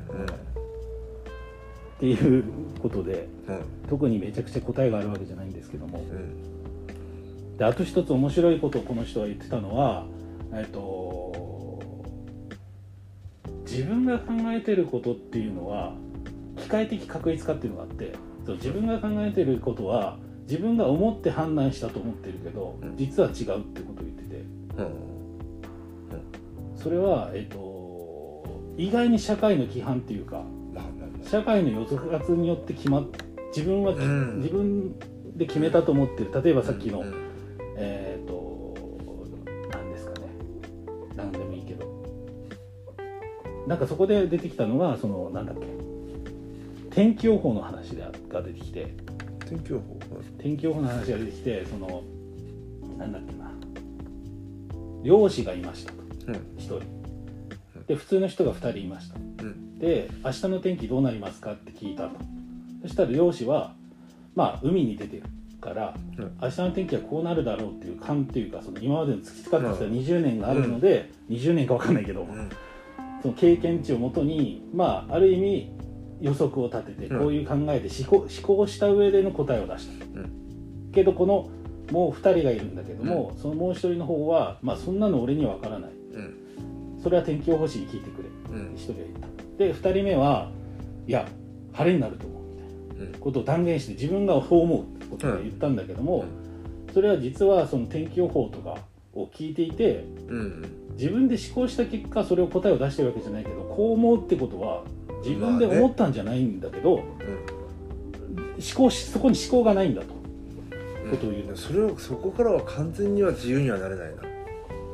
[2.00, 2.44] ていう
[2.82, 3.62] ことでうん。
[3.90, 6.00] 特にめちゃくちゃ答えがあるわけじゃないんですけども。
[6.00, 7.58] うん。
[7.58, 10.06] であと一つ面白いことをこの人は言ってたのは
[10.54, 11.51] えっと
[13.72, 15.94] 自分が考えてることっていうのは
[16.58, 18.14] 機械的確率化っていうのがあって
[18.46, 22.98] そう自分が考えてることは自分が思って判断したと思ってるけどうん。
[22.98, 24.36] 実は違うってことを言ってて。
[24.78, 25.12] うん。
[26.76, 27.62] それは、えっと
[28.78, 33.08] 意外に社会の規範っていうかまあまあま社会の予測によって決まっ
[33.56, 34.38] 自分は、うん。
[34.38, 35.00] 自分
[35.36, 36.44] で決めたと思ってる。
[36.44, 37.14] 例えばあさっきの、うん。
[37.78, 38.11] えっ、と
[43.72, 45.62] なんかそこで出てきたのがそのなんだっけ。
[46.94, 48.94] 天気予報の話でが出てきて。
[49.48, 49.98] 天気予報？
[50.40, 52.04] 天気予報の話が出てきてその
[52.98, 53.50] なんだっけな。
[55.04, 56.00] 漁師がいましたと。
[56.28, 56.36] うん。
[56.36, 56.82] 1人。
[57.88, 59.16] で普通の人が2人いました。
[59.16, 59.80] うん。
[59.80, 62.18] で明日の天気どうなりますかって聞いたと
[62.82, 63.74] そしたら漁師は
[64.36, 65.24] まあ海に出てる
[65.62, 66.38] からうん。
[66.42, 72.50] 明日の天気はこうなるだろうっていう勘っていうかその今までの培ってきた20年があるので、20年か分かんないけど、うん
[73.22, 75.72] その経験値をもとにまあある意味
[76.22, 77.20] 予測を立ててうん。
[77.20, 80.92] こういう考えで思考思考した上での答えを出した、うん。
[80.92, 81.50] けどこの
[81.92, 85.92] もう2人がいるんだけども、そのもう1人の方はまあそんなの俺には分からない。
[86.14, 87.00] うん。
[87.02, 88.30] それは天気予報士に聞いてくれ。
[88.58, 88.74] うん。
[88.74, 89.58] 1人が言った。
[89.58, 90.52] で2人目は
[91.08, 91.28] いや
[91.74, 92.44] 晴れになると思う。
[92.44, 93.20] みたいなうん。
[93.20, 96.26] ことを断言して自分がそう思うってことを言ったんだけども、
[96.94, 98.78] それは実はその天気予報とか
[99.14, 100.66] を聞いていてうん。
[100.98, 104.84] 自分で思考した結果それを答えを出してるわけじゃないけどこう思うってことは
[105.24, 107.04] 自分で思ったんじゃないんだけど、思
[108.76, 111.58] 考しそこに思考がないんだと、うんことを言う。
[111.58, 114.24] それをそこからは完全には自由にはなれないな。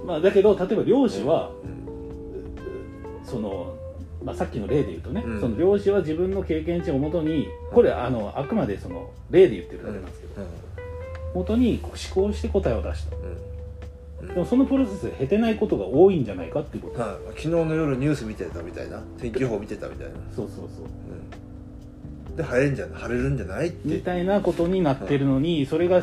[0.06, 3.26] まあ、だけど例えば漁師は、うん。
[3.26, 3.76] その、
[4.24, 5.40] まあ、さっきの例で言うとね、うん。
[5.42, 10.34] その漁師は自分の経験値をもとにこれあのあくまでその例で言ってるだけなんですけど、
[11.34, 13.16] 元にこう思考して答えを出した。
[13.16, 13.47] うんうん
[14.22, 17.28] でもそのプロセスで経てないことが多いんじゃないかっていうこと、はい。
[17.30, 19.00] 昨日の夜ニュース見てたみたいな。
[19.20, 20.86] 天気予報見てたみたいな、そうそうそう。
[22.30, 23.88] うん、で晴れんじゃ晴れるんじゃないって。
[23.88, 26.02] みたいなことになってるのに、それが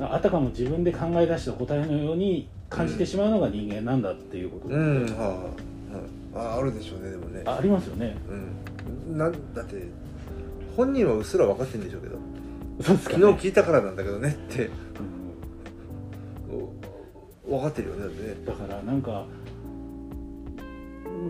[0.00, 5.02] あたかも自分で考え出した答えのように感じてしまうのが人間なんだっていうこと、うん。
[5.06, 7.42] はい、はい、ああるでしょうねでもね。
[7.46, 8.16] あありますよね。
[9.08, 9.18] うん。
[9.18, 9.88] なんだって
[10.76, 12.16] 本人はうっすら分かってるんでしょうけど。
[12.80, 14.66] そうですか、昨ね、日聞いたからなんだけどねって。
[14.66, 15.17] うん
[17.48, 18.36] 分かってるよねだってね。
[18.46, 19.26] だからなんか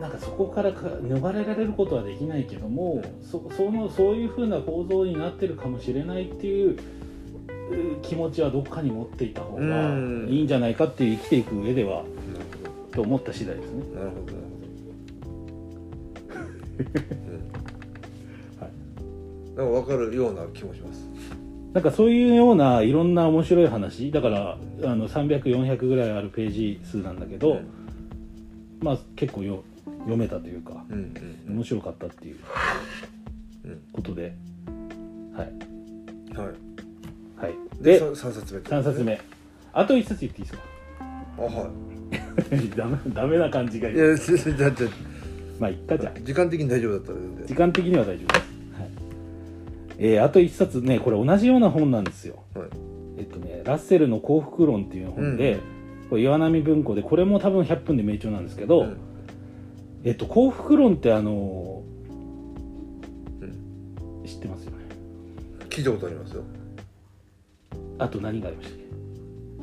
[0.00, 6.78] なんかそこからか逃れられることはできないけどもそそのそういうふうな構造になってるかもしれないっていう
[7.70, 10.28] う気持ちはどっかに持っていた方がうん。
[10.28, 12.04] いいんじゃないかっていう生きていく上では
[12.92, 13.85] と思った次第ですね。
[13.94, 14.57] なるほどなるほ
[19.57, 21.09] ど、 うん、なんか分かるような気もします
[21.74, 27.61] なんかそういうようないろんな面白い話だからあの300400ぐらいあるページ数なんだけど、
[28.81, 29.62] まあ結構よ
[30.00, 31.12] 読めたというかうん
[31.48, 32.37] うん面白かったっていう
[33.66, 33.81] うん。
[33.92, 34.35] ことで。
[35.37, 35.52] はい。
[36.37, 36.46] はい。
[37.44, 37.54] はい。
[37.83, 39.20] ででさ三冊目って3冊目
[39.72, 40.62] あと1冊言っていいですか？
[41.38, 41.70] あは
[42.76, 43.96] ダメダメな感じがいい。
[43.98, 44.85] やだって
[45.61, 46.20] まあいっかじゃあ。
[46.20, 48.47] 時間的に大丈夫だったら時間的には大丈夫です、はい
[49.98, 52.44] えーあと1冊ねこれ同じような本なんですよ。
[52.54, 52.68] はい。
[53.18, 55.58] えっとねラッセルの幸福論っていう本で、
[56.08, 58.96] これ岩波文庫でこれも多分100分で名著なんですけど、うん。
[60.04, 61.82] えっと幸福論ってあの
[63.40, 64.24] うん。
[64.24, 64.78] 知ってますよね？
[65.68, 66.42] 聞いたことありますよ。
[67.98, 68.78] あと何がありましたっ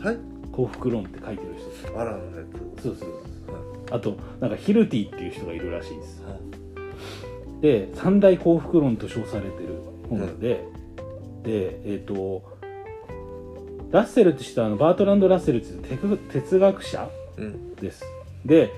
[0.01, 0.03] け？
[0.03, 0.17] はい。
[0.51, 1.49] 幸福論って書いてる
[1.85, 1.99] 人。
[1.99, 2.43] アランのや
[2.83, 3.61] そうそうつはい。
[3.91, 6.21] あとなんかヒルティっていう人がいるらしいです。
[6.23, 7.61] はい。
[7.61, 9.75] で三大幸福論と称されてる
[10.09, 10.63] 本で、
[11.43, 12.43] でえっ、と
[13.91, 17.75] ラッセルって人はあのバートランド・ラッセルっていう哲哲学者うん。
[17.75, 18.03] です。
[18.45, 18.71] で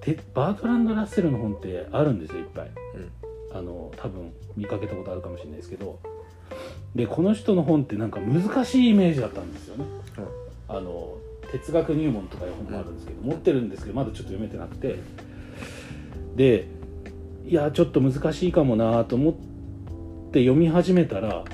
[0.00, 2.70] てバートランド・ラッセルの本ってあるんですよいっぱい。
[2.94, 3.56] うん。
[3.56, 5.98] あの多分見かけたことあるかもしれないですけど。
[6.94, 9.84] でこの人の本ってなんか難しいイメージだったんですよね、
[10.66, 11.18] あの
[11.52, 14.96] 哲学入門とかいう本もあるんですけど、持ってるんですけどまだちょっと読めてなくて。
[16.34, 16.66] で
[17.46, 19.47] いやちょっと難しいかもなと思って
[20.40, 21.44] 読み始めたら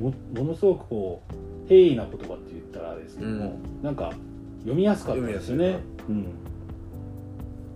[0.00, 4.12] もものすごくこう平易な言葉って言ったらですけども、なんか
[4.60, 5.78] 読みやすかったですよね。
[6.08, 6.26] うん。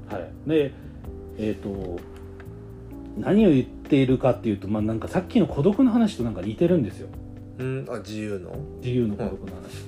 [0.09, 0.73] はい、で
[1.39, 1.99] えっ、と
[3.19, 7.09] 何を言っているかっていうと、まあ、なんかさっきの孤独の話となんか似てるんですよ。
[7.59, 7.87] うん。
[7.89, 8.53] あ自由の？
[8.83, 9.87] 自由の孤独の話、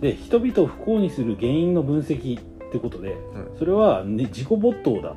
[0.00, 3.58] で人々を不幸にする原因の分析ってことでうん。
[3.58, 5.16] それは、ね、自己没頭だ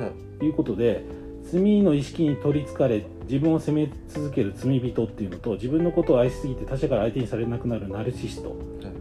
[0.00, 1.04] うんということで
[1.52, 8.92] 罪の意識に取りつかれ自分を責め続ける罪人っていうのと自分のことを愛しすぎて他者から相手にされなくなるナルシスト、えー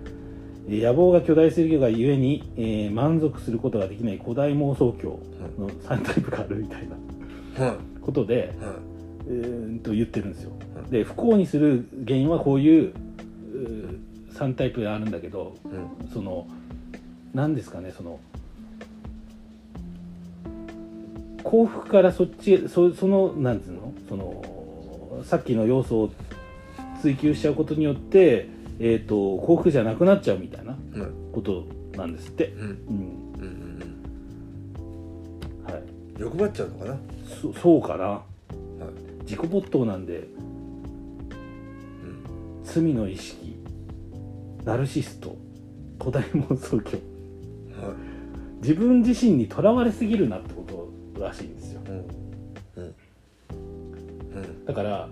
[0.84, 5.20] 野望が巨大すぎるがゆえに、えー満足することができない古代妄想狂
[5.58, 6.88] の3タイプがあるみたい
[7.58, 7.78] なはい。
[8.02, 8.76] ことで、は
[9.28, 10.52] えーと言ってるんですよ。
[10.84, 12.94] うんで不幸にする原因はこういうう
[14.34, 15.70] 3タイプであるんだけどい。
[15.70, 16.48] うんその
[17.34, 18.20] 何ですかねその
[21.44, 23.94] 幸福からそっちへそそのなんつうの？
[24.10, 24.44] その
[25.24, 26.12] さっきの要素を
[27.02, 28.50] 追求しちゃうことによって、
[28.80, 30.80] えー、と幸福じゃなくなっちゃうみたいなはい
[31.34, 32.78] ことなんですって、うん。
[36.18, 36.92] 欲張っちゃうのかな？
[36.92, 36.98] は
[37.42, 38.16] そそうかな。
[38.16, 38.20] い。
[39.24, 40.26] 自己没頭なんでうん。
[42.64, 43.58] 罪の意識
[44.64, 45.36] ナルシスト
[46.00, 46.98] 古代妄想狂は
[47.94, 47.96] い。
[48.62, 50.61] 自分自身にとらわれすぎるなってこと
[51.22, 51.82] らしいんですよ。
[51.88, 51.92] うん。
[52.76, 52.96] うん。
[54.36, 54.66] うん。
[54.66, 55.10] だから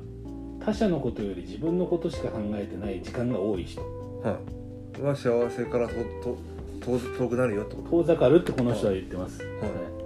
[0.60, 3.82] 他者のことより自分のことしか考えてない時間が多い人。
[4.22, 6.38] は幸せからとと
[6.82, 9.52] 遠遠くなるよってこ遠ざかるってこの人は言ってます、はい。
[9.62, 10.00] はい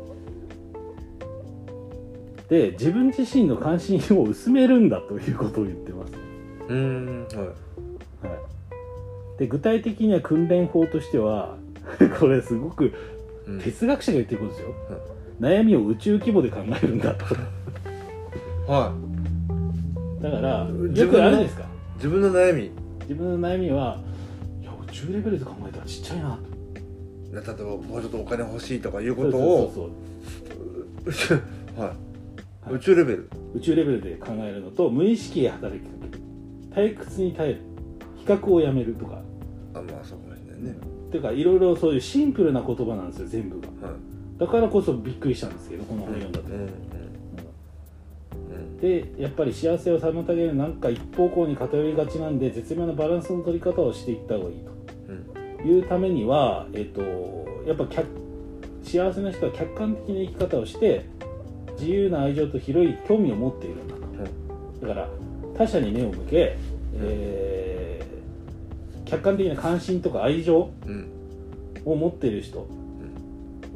[2.50, 6.20] で自分自身の関心を薄めるんだということを言ってます、と
[6.68, 7.38] うーんはい。
[7.38, 7.54] は
[9.36, 11.58] い、で具体的には訓練法としては
[12.20, 12.94] これすごく
[13.48, 13.60] うん。
[13.60, 14.70] 哲学者が言ってることですよ、
[15.44, 17.26] 悩みを宇宙規模で考えるんだと。
[18.66, 18.94] は
[20.22, 21.64] だからよくあるんですか。
[21.64, 21.66] い
[21.98, 22.72] 自分の悩み。
[23.02, 24.00] 自分の悩みは
[24.62, 26.40] いや宇宙レベルで考えたらちっちゃいな。
[27.42, 29.90] と例えばもうちょっとお金欲しいとかいうそうことそ
[31.08, 31.80] うそう。
[31.80, 31.90] を はい。
[31.90, 32.76] はい。
[32.76, 33.30] 宇宙レベル。
[33.56, 35.92] 宇宙レベルで考えるのと無意識へ働きか
[36.74, 37.60] ける退屈に耐える。
[38.16, 39.22] 比較をやめるとか。
[39.74, 40.78] あまあそうかもしれないね。
[41.08, 43.68] っていうかいろいろそういうシンプルな言葉なんですよ全部が。
[43.90, 44.13] はい
[44.46, 46.70] だからこそびっくりしたんですけどこの本読んだと、うんうんうん
[48.80, 54.56] でやっぱり幸せを妨げるなんか一方向に偏りがちなんで絶妙なバランスの取り方をしていった方がいい
[55.08, 55.58] うん。
[55.58, 57.02] というためには、えっと
[57.66, 58.06] やっぱ客
[58.84, 61.06] 幸せな人は客観的な生き方をして
[61.80, 64.88] 自由な愛情と広い興味を持っているんだと。
[64.88, 65.08] だから
[65.58, 66.58] 他者に目を向け、
[66.96, 68.04] えー
[69.06, 71.10] 客観的な関心とか愛情うん。
[71.86, 72.68] を持っている人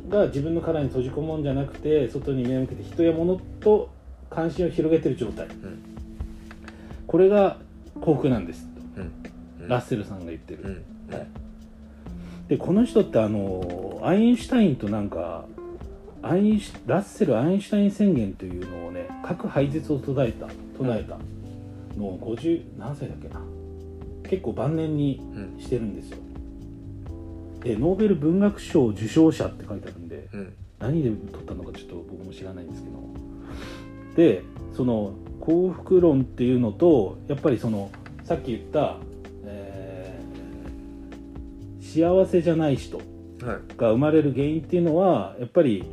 [0.10, 3.90] が自分の殻に閉じ込むんじゃなくて外に目を向けて人や物と
[4.30, 5.48] 関心を広げてる状態。
[5.48, 5.80] うん。
[7.06, 7.58] これが
[8.02, 8.68] 幸福なんです。
[8.96, 9.10] うん。
[9.10, 9.30] と
[9.68, 11.14] ラッセルさんが言ってる、うん。
[11.14, 11.28] はい、
[12.48, 15.46] でこの人ってあのアインシュタインとなんか
[16.22, 20.48] アインシュラッセル・アインシュタイン宣言というのをね核廃絶を唱えた
[20.78, 21.18] 唱えた
[21.98, 23.42] のを50何歳だっけな。
[24.30, 25.60] 結構晩年にうん。
[25.60, 26.18] してるんですよ
[27.64, 30.54] でノーベル文学賞受賞者って書いてあるんでうん。
[30.80, 32.98] 何で取ったのかちょっと僕も知らないんですけど。
[34.16, 34.44] で
[34.74, 37.90] その幸福論っていうのとやっぱりその
[38.24, 38.98] さっき言った、
[39.46, 40.28] えー
[41.88, 43.06] 幸せじゃない人はい。
[43.78, 45.84] が生まれる原因っていうのはやっぱり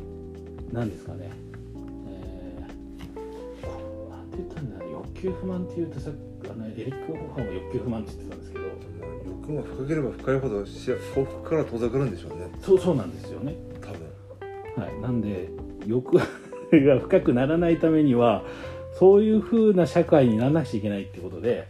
[0.73, 1.31] 何ですかね、
[2.09, 4.93] えーこなんて言ったんだろう。
[4.93, 6.11] 欲求不満っていうとさ
[6.51, 8.44] あのエリック・ホッハンは欲求不満って言ってたんです
[9.53, 12.51] が深ければ深いほど幸幸福から遠ざかるんでしょうね。
[12.61, 13.55] そうそうなんですよね。
[13.81, 14.85] 多分。
[14.85, 15.51] はい、なんで
[15.87, 16.17] 欲
[16.73, 18.45] が深くならないためには
[18.99, 21.69] そういう風な社会にならなくちゃいけないってことで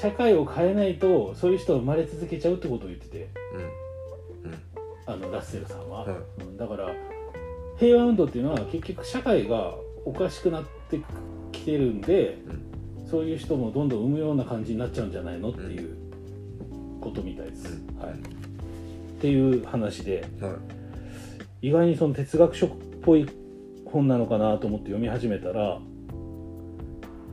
[0.00, 3.28] 社会を変えないとそういう人が生まれ続けちゃうってことを言ってて。
[3.54, 4.50] うん。
[4.50, 4.58] うん。
[5.06, 6.42] あのラッセルさんは、はい。
[6.42, 6.56] うん。
[6.56, 6.90] だから
[7.78, 9.74] 平和運動っていうのは結局社会が
[10.04, 11.00] おかしくなって
[11.52, 12.38] きてるんで、
[13.10, 15.96] そういう人もどんどん生むような感じになっちゃうんじゃないのっていう
[17.00, 18.16] ことみたいです、うはい、っ
[19.20, 20.50] ていう話では
[21.62, 21.68] い。
[21.68, 22.70] 意外にその哲学書っ
[23.02, 23.28] ぽい
[23.84, 25.78] 本なのかなと思って読み始めたら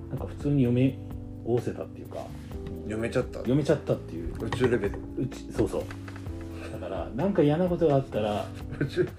[0.09, 0.97] なんか普通に読み
[1.45, 2.26] 合わせたっていうか
[2.88, 3.39] 読めちゃった。
[3.39, 4.34] 読めちゃったっていう。
[4.45, 4.99] 宇宙レベル。
[5.18, 5.84] うちそうそう。
[6.72, 8.45] だからなんか嫌なことがあったら
[8.80, 9.09] 宇宙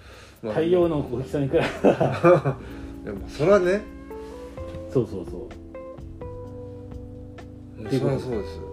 [0.43, 1.61] まあ太陽の大きさに比べ
[3.05, 3.83] でもそれはね。
[4.91, 5.49] そうそうそう。
[7.85, 8.68] それはそうです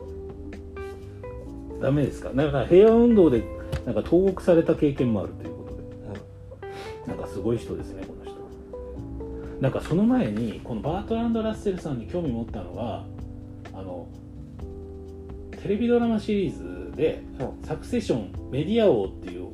[1.82, 2.32] ダメですか？
[2.34, 3.44] だから平和運動で
[3.86, 5.86] なんか投獄された経験もあるということで。
[7.08, 8.36] なんかすごい人ですねこの人。
[9.62, 13.06] なんかその前にこのバートランド・ラッセルさんに興味持ったのは
[13.74, 14.08] あの
[15.62, 19.48] テレビドラマシリーズでは「サクセションメディア王」っていう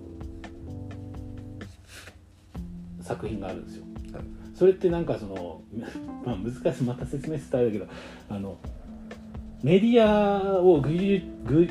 [3.01, 4.23] 作品があるんですよ、はい。
[4.55, 5.61] それってなんかその、
[6.25, 7.91] まあ、難しいまた説明したらあれだけど
[8.29, 8.57] あの
[9.63, 11.65] メディアを牛耳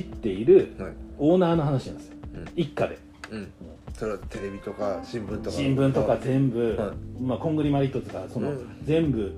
[0.00, 0.92] っているはい。
[1.18, 2.48] オーナーの話なんですよ、うん。
[2.56, 2.98] 一家で。
[3.30, 3.52] うん。
[3.94, 5.56] それはテレビとか新聞とか。
[5.56, 8.66] 新聞とか全部、はまあ、コングリマリットとかその、うん。
[8.84, 9.32] 全部、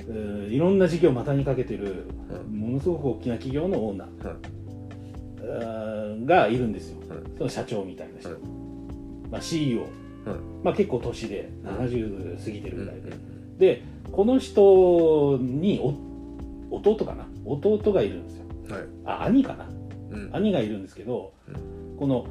[0.00, 4.36] えーいろんな事業を股にかけてる、うんものすごく大きな企業のオーナー。
[6.26, 7.18] がいるんですよ、はい。
[7.38, 8.38] その社長みたいな人、はい。
[9.30, 9.90] まあ、CEO、はい。
[10.64, 12.84] まあ、結構年でうん70過ぎてるうん。
[12.84, 13.12] ぐらいで、
[13.58, 13.82] で
[14.12, 15.92] この人にお
[16.76, 17.26] 弟かな？
[17.44, 18.44] 弟がいるんですよ。
[18.70, 18.82] はい。
[19.04, 19.68] あ兄かな？
[20.10, 20.30] うん。
[20.32, 22.26] 兄がいるんですけど、うこの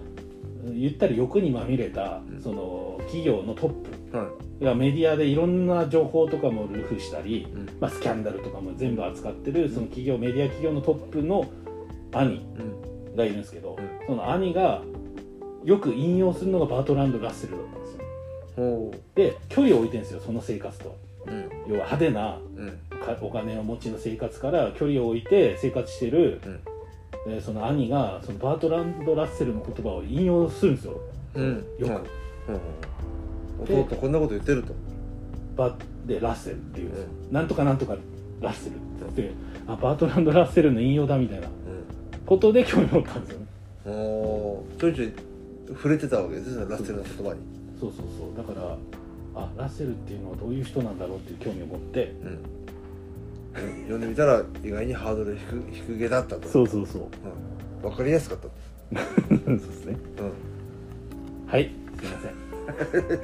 [0.73, 2.41] 言ったら欲にまみれたうん。
[2.41, 3.69] その企業のトッ
[4.11, 4.29] プは
[4.61, 4.63] い。
[4.63, 7.69] がメディアでいろんな情報とかも流布したり、うん。
[7.79, 11.45] まあ、スキャンダルとかも全部扱ってるその企業メディア企業のトップの
[12.13, 13.15] 兄うん。
[13.15, 14.07] がいるんですけど、うん。
[14.07, 14.81] その兄が
[15.63, 18.01] よく引用するのがバートランド・ラッセルだったんですよ。
[18.55, 20.95] ほで距離を置いてるんですよその生活と。
[21.27, 21.49] ううん。
[21.67, 22.69] 要は派手なうん。
[22.69, 22.75] か
[23.22, 26.60] お金を持ちの生活から距離を置いて生活してる、うん。
[27.28, 30.99] えーその兄がそのバートランド・ラッセルの言葉を引用するんですよ。
[31.34, 31.56] うん。
[31.80, 32.03] よく、はい
[33.70, 33.82] うん。
[33.84, 34.74] 弟こんなこと言ってると。
[35.56, 35.76] バ
[36.06, 37.95] でラッセルっていう、うなんとかなんとか
[38.41, 39.22] ラッセルって。
[39.22, 39.36] 言って
[39.68, 41.47] あバートランド・ラッセルの引用だみたいな。
[41.47, 42.20] うん。
[42.26, 43.45] ことで興味持ったんですよね。
[43.86, 44.80] おー。
[44.80, 45.14] ちょいちょい
[45.70, 47.39] 触れてたわけですねラッセルの言葉に。
[47.80, 48.38] そうそうそう。
[48.38, 48.78] だから
[49.36, 52.14] あラッセルっていうのはどういう人なんだろうっていう興味を持って。
[52.24, 52.64] うん
[53.84, 55.38] 読んでみたら意外にハードル
[55.72, 56.47] 低低げだったと。
[56.47, 57.01] そうそうそう。
[57.84, 58.47] うん、分かりやすかった。
[59.38, 59.97] そうですね。
[60.20, 61.49] うん。
[61.49, 61.72] はい。
[61.99, 62.32] すいません。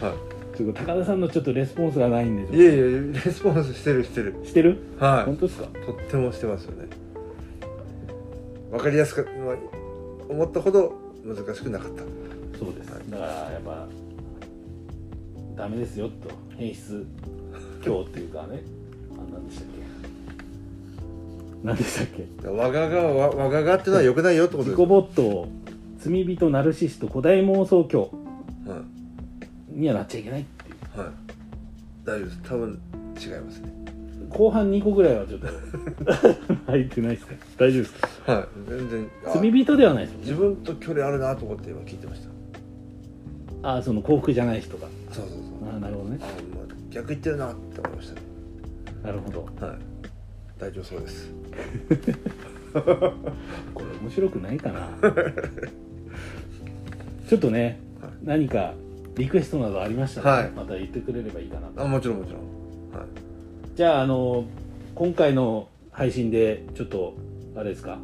[0.00, 0.14] は
[0.56, 4.34] ちょっと高田さんのちょっとレスポンスがないんでいいやいやレスポンスしてるしてる。
[4.44, 4.78] してる？
[4.98, 5.64] は本当ですか？
[5.64, 6.88] いとってもしてますよね。
[8.70, 9.30] 分かりやすかった
[10.32, 10.94] 思ったほど
[11.24, 12.02] 難しくなかった。
[12.58, 12.88] そうです。
[13.10, 13.86] だからやっぱ
[15.56, 17.04] ダメですよと変質
[17.84, 18.62] 今日っていうかね。
[18.62, 18.83] あ
[19.34, 19.74] 何でしたっけ？
[21.64, 22.06] 何でしたっ
[22.42, 22.48] け？
[22.48, 24.80] わががわわががってのは良くないよってことです。
[24.80, 25.48] 自己没頭
[25.98, 28.10] 罪人ナルシスト古代妄想狂
[28.66, 28.82] は
[29.72, 29.78] い。
[29.80, 31.00] にはなっちゃいけないっていう。
[31.00, 31.08] はい。
[32.04, 32.40] 大丈夫です。
[32.44, 32.80] 多分
[33.18, 33.72] 違いますね。
[34.30, 35.46] 後半2個ぐらいはちょっと。
[36.72, 37.34] 入ってないですか？
[37.58, 37.94] 大丈夫です
[38.26, 38.32] か？
[38.32, 38.46] はい。
[38.68, 40.42] 全然あ罪人ではないです自よね。
[40.54, 42.22] 分と距離あるなと思って今聞いてまし
[43.62, 43.68] た。
[43.68, 44.86] ああその幸福じゃない人が。
[45.10, 45.70] そうそうそう。
[45.72, 46.18] ああなるほどね。
[46.20, 46.24] あ
[46.56, 48.20] まあ逆言ってるなって思いましたね
[49.04, 49.42] なるほど。
[49.64, 49.78] はい。
[50.58, 51.30] 大丈夫そうです。
[52.72, 54.88] これ面白くないかな。
[57.28, 58.12] ちょっとねはい。
[58.24, 58.74] 何か
[59.16, 60.50] リクエストなどありましたら、はい。
[60.50, 61.82] また言ってくれればいいかなと。
[61.82, 62.40] あもちろんもちろん。
[62.98, 63.08] はい。
[63.76, 64.44] じゃああの
[64.94, 67.14] 今回の配信でちょっと
[67.56, 67.98] あれですか？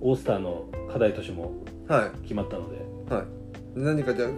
[0.00, 1.52] オースターの課題図書も
[1.88, 2.76] は決まったので。
[2.76, 3.24] いはい。
[3.74, 4.28] 何かじゃあ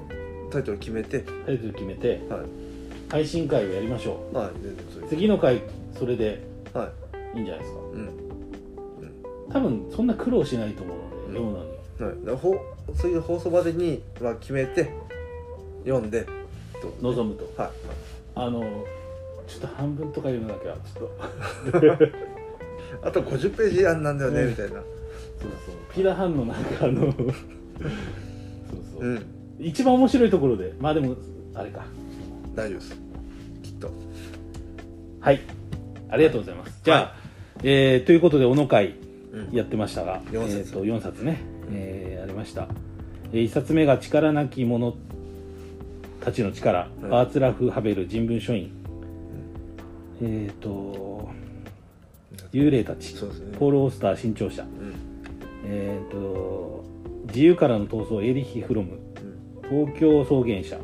[0.51, 1.25] タイトル決めて。
[1.45, 2.21] タイトル決めて。
[2.31, 2.66] はい
[3.09, 5.63] 配信会をやりましょはい全然次の回
[5.99, 6.43] それで
[6.73, 6.91] は
[7.35, 7.37] い。
[7.37, 7.81] いいんじゃないですか？
[7.93, 8.11] うん。
[9.53, 11.33] 多分そんな苦労しないと思うので、うん。
[11.35, 12.13] 読むのには。
[12.13, 12.57] い、だからほ
[12.95, 14.93] そういう放送までには決めて
[15.85, 16.27] 読んで
[16.81, 16.93] と。
[17.03, 17.45] 望むと。
[17.61, 17.71] はい。
[18.35, 18.61] あの
[19.47, 22.07] ちょっと半分とか読むだけはちょっと。
[23.09, 24.49] あと50ページやんなんだよね、うん。
[24.51, 24.75] みたいな。
[24.75, 24.83] そう
[25.67, 25.75] そう。
[25.95, 27.33] ピラハンのなんかあの そう
[28.95, 29.27] そう、うん。
[29.59, 31.17] 一番面白いところでまあでも
[31.55, 31.87] あれか
[32.57, 32.97] 大丈夫です。
[33.63, 33.91] きっと。
[35.21, 35.41] はい。
[36.09, 37.15] ありがとうございます、じゃあ、
[37.63, 38.95] えーということで小野会
[39.33, 39.55] うん。
[39.55, 40.59] やってましたが、四冊。
[40.59, 41.41] えーと4冊ね、
[41.71, 42.69] えーやりました、
[43.33, 44.95] え1冊目が「力なき者
[46.25, 47.11] たちの力」うん。
[47.11, 48.71] バーツラフ・ハベル人文書院、
[50.23, 51.29] えっ、と
[52.53, 53.13] 幽霊たち。
[53.15, 53.57] そうですね。
[53.59, 54.63] ポール・オースター新潮社。
[54.63, 54.95] うん。
[55.65, 56.85] えっ、と
[57.27, 58.93] 自由からの闘争エリヒ・フロム。
[59.71, 59.87] うん。
[59.87, 60.79] 東京草原社、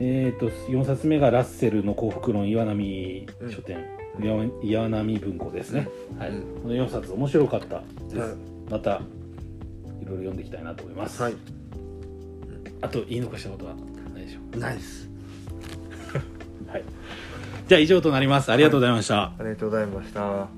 [0.00, 3.84] えっ、と4冊目がラッセルの幸福論岩波書店、
[4.18, 4.24] うん。
[4.24, 5.88] 岩岩波文庫ですね、
[6.18, 8.30] はい、うんこの4冊面白かったです、はい。
[8.70, 9.04] またいろい
[10.04, 11.34] ろ読んでいきたいなと思います、はい。
[12.80, 13.74] あと言い残したことは
[14.14, 15.08] ないでしょナイス
[16.66, 16.84] う はい。
[17.66, 18.50] じゃあ以上となります。
[18.50, 20.57] ありがとうございました、ありがとうございました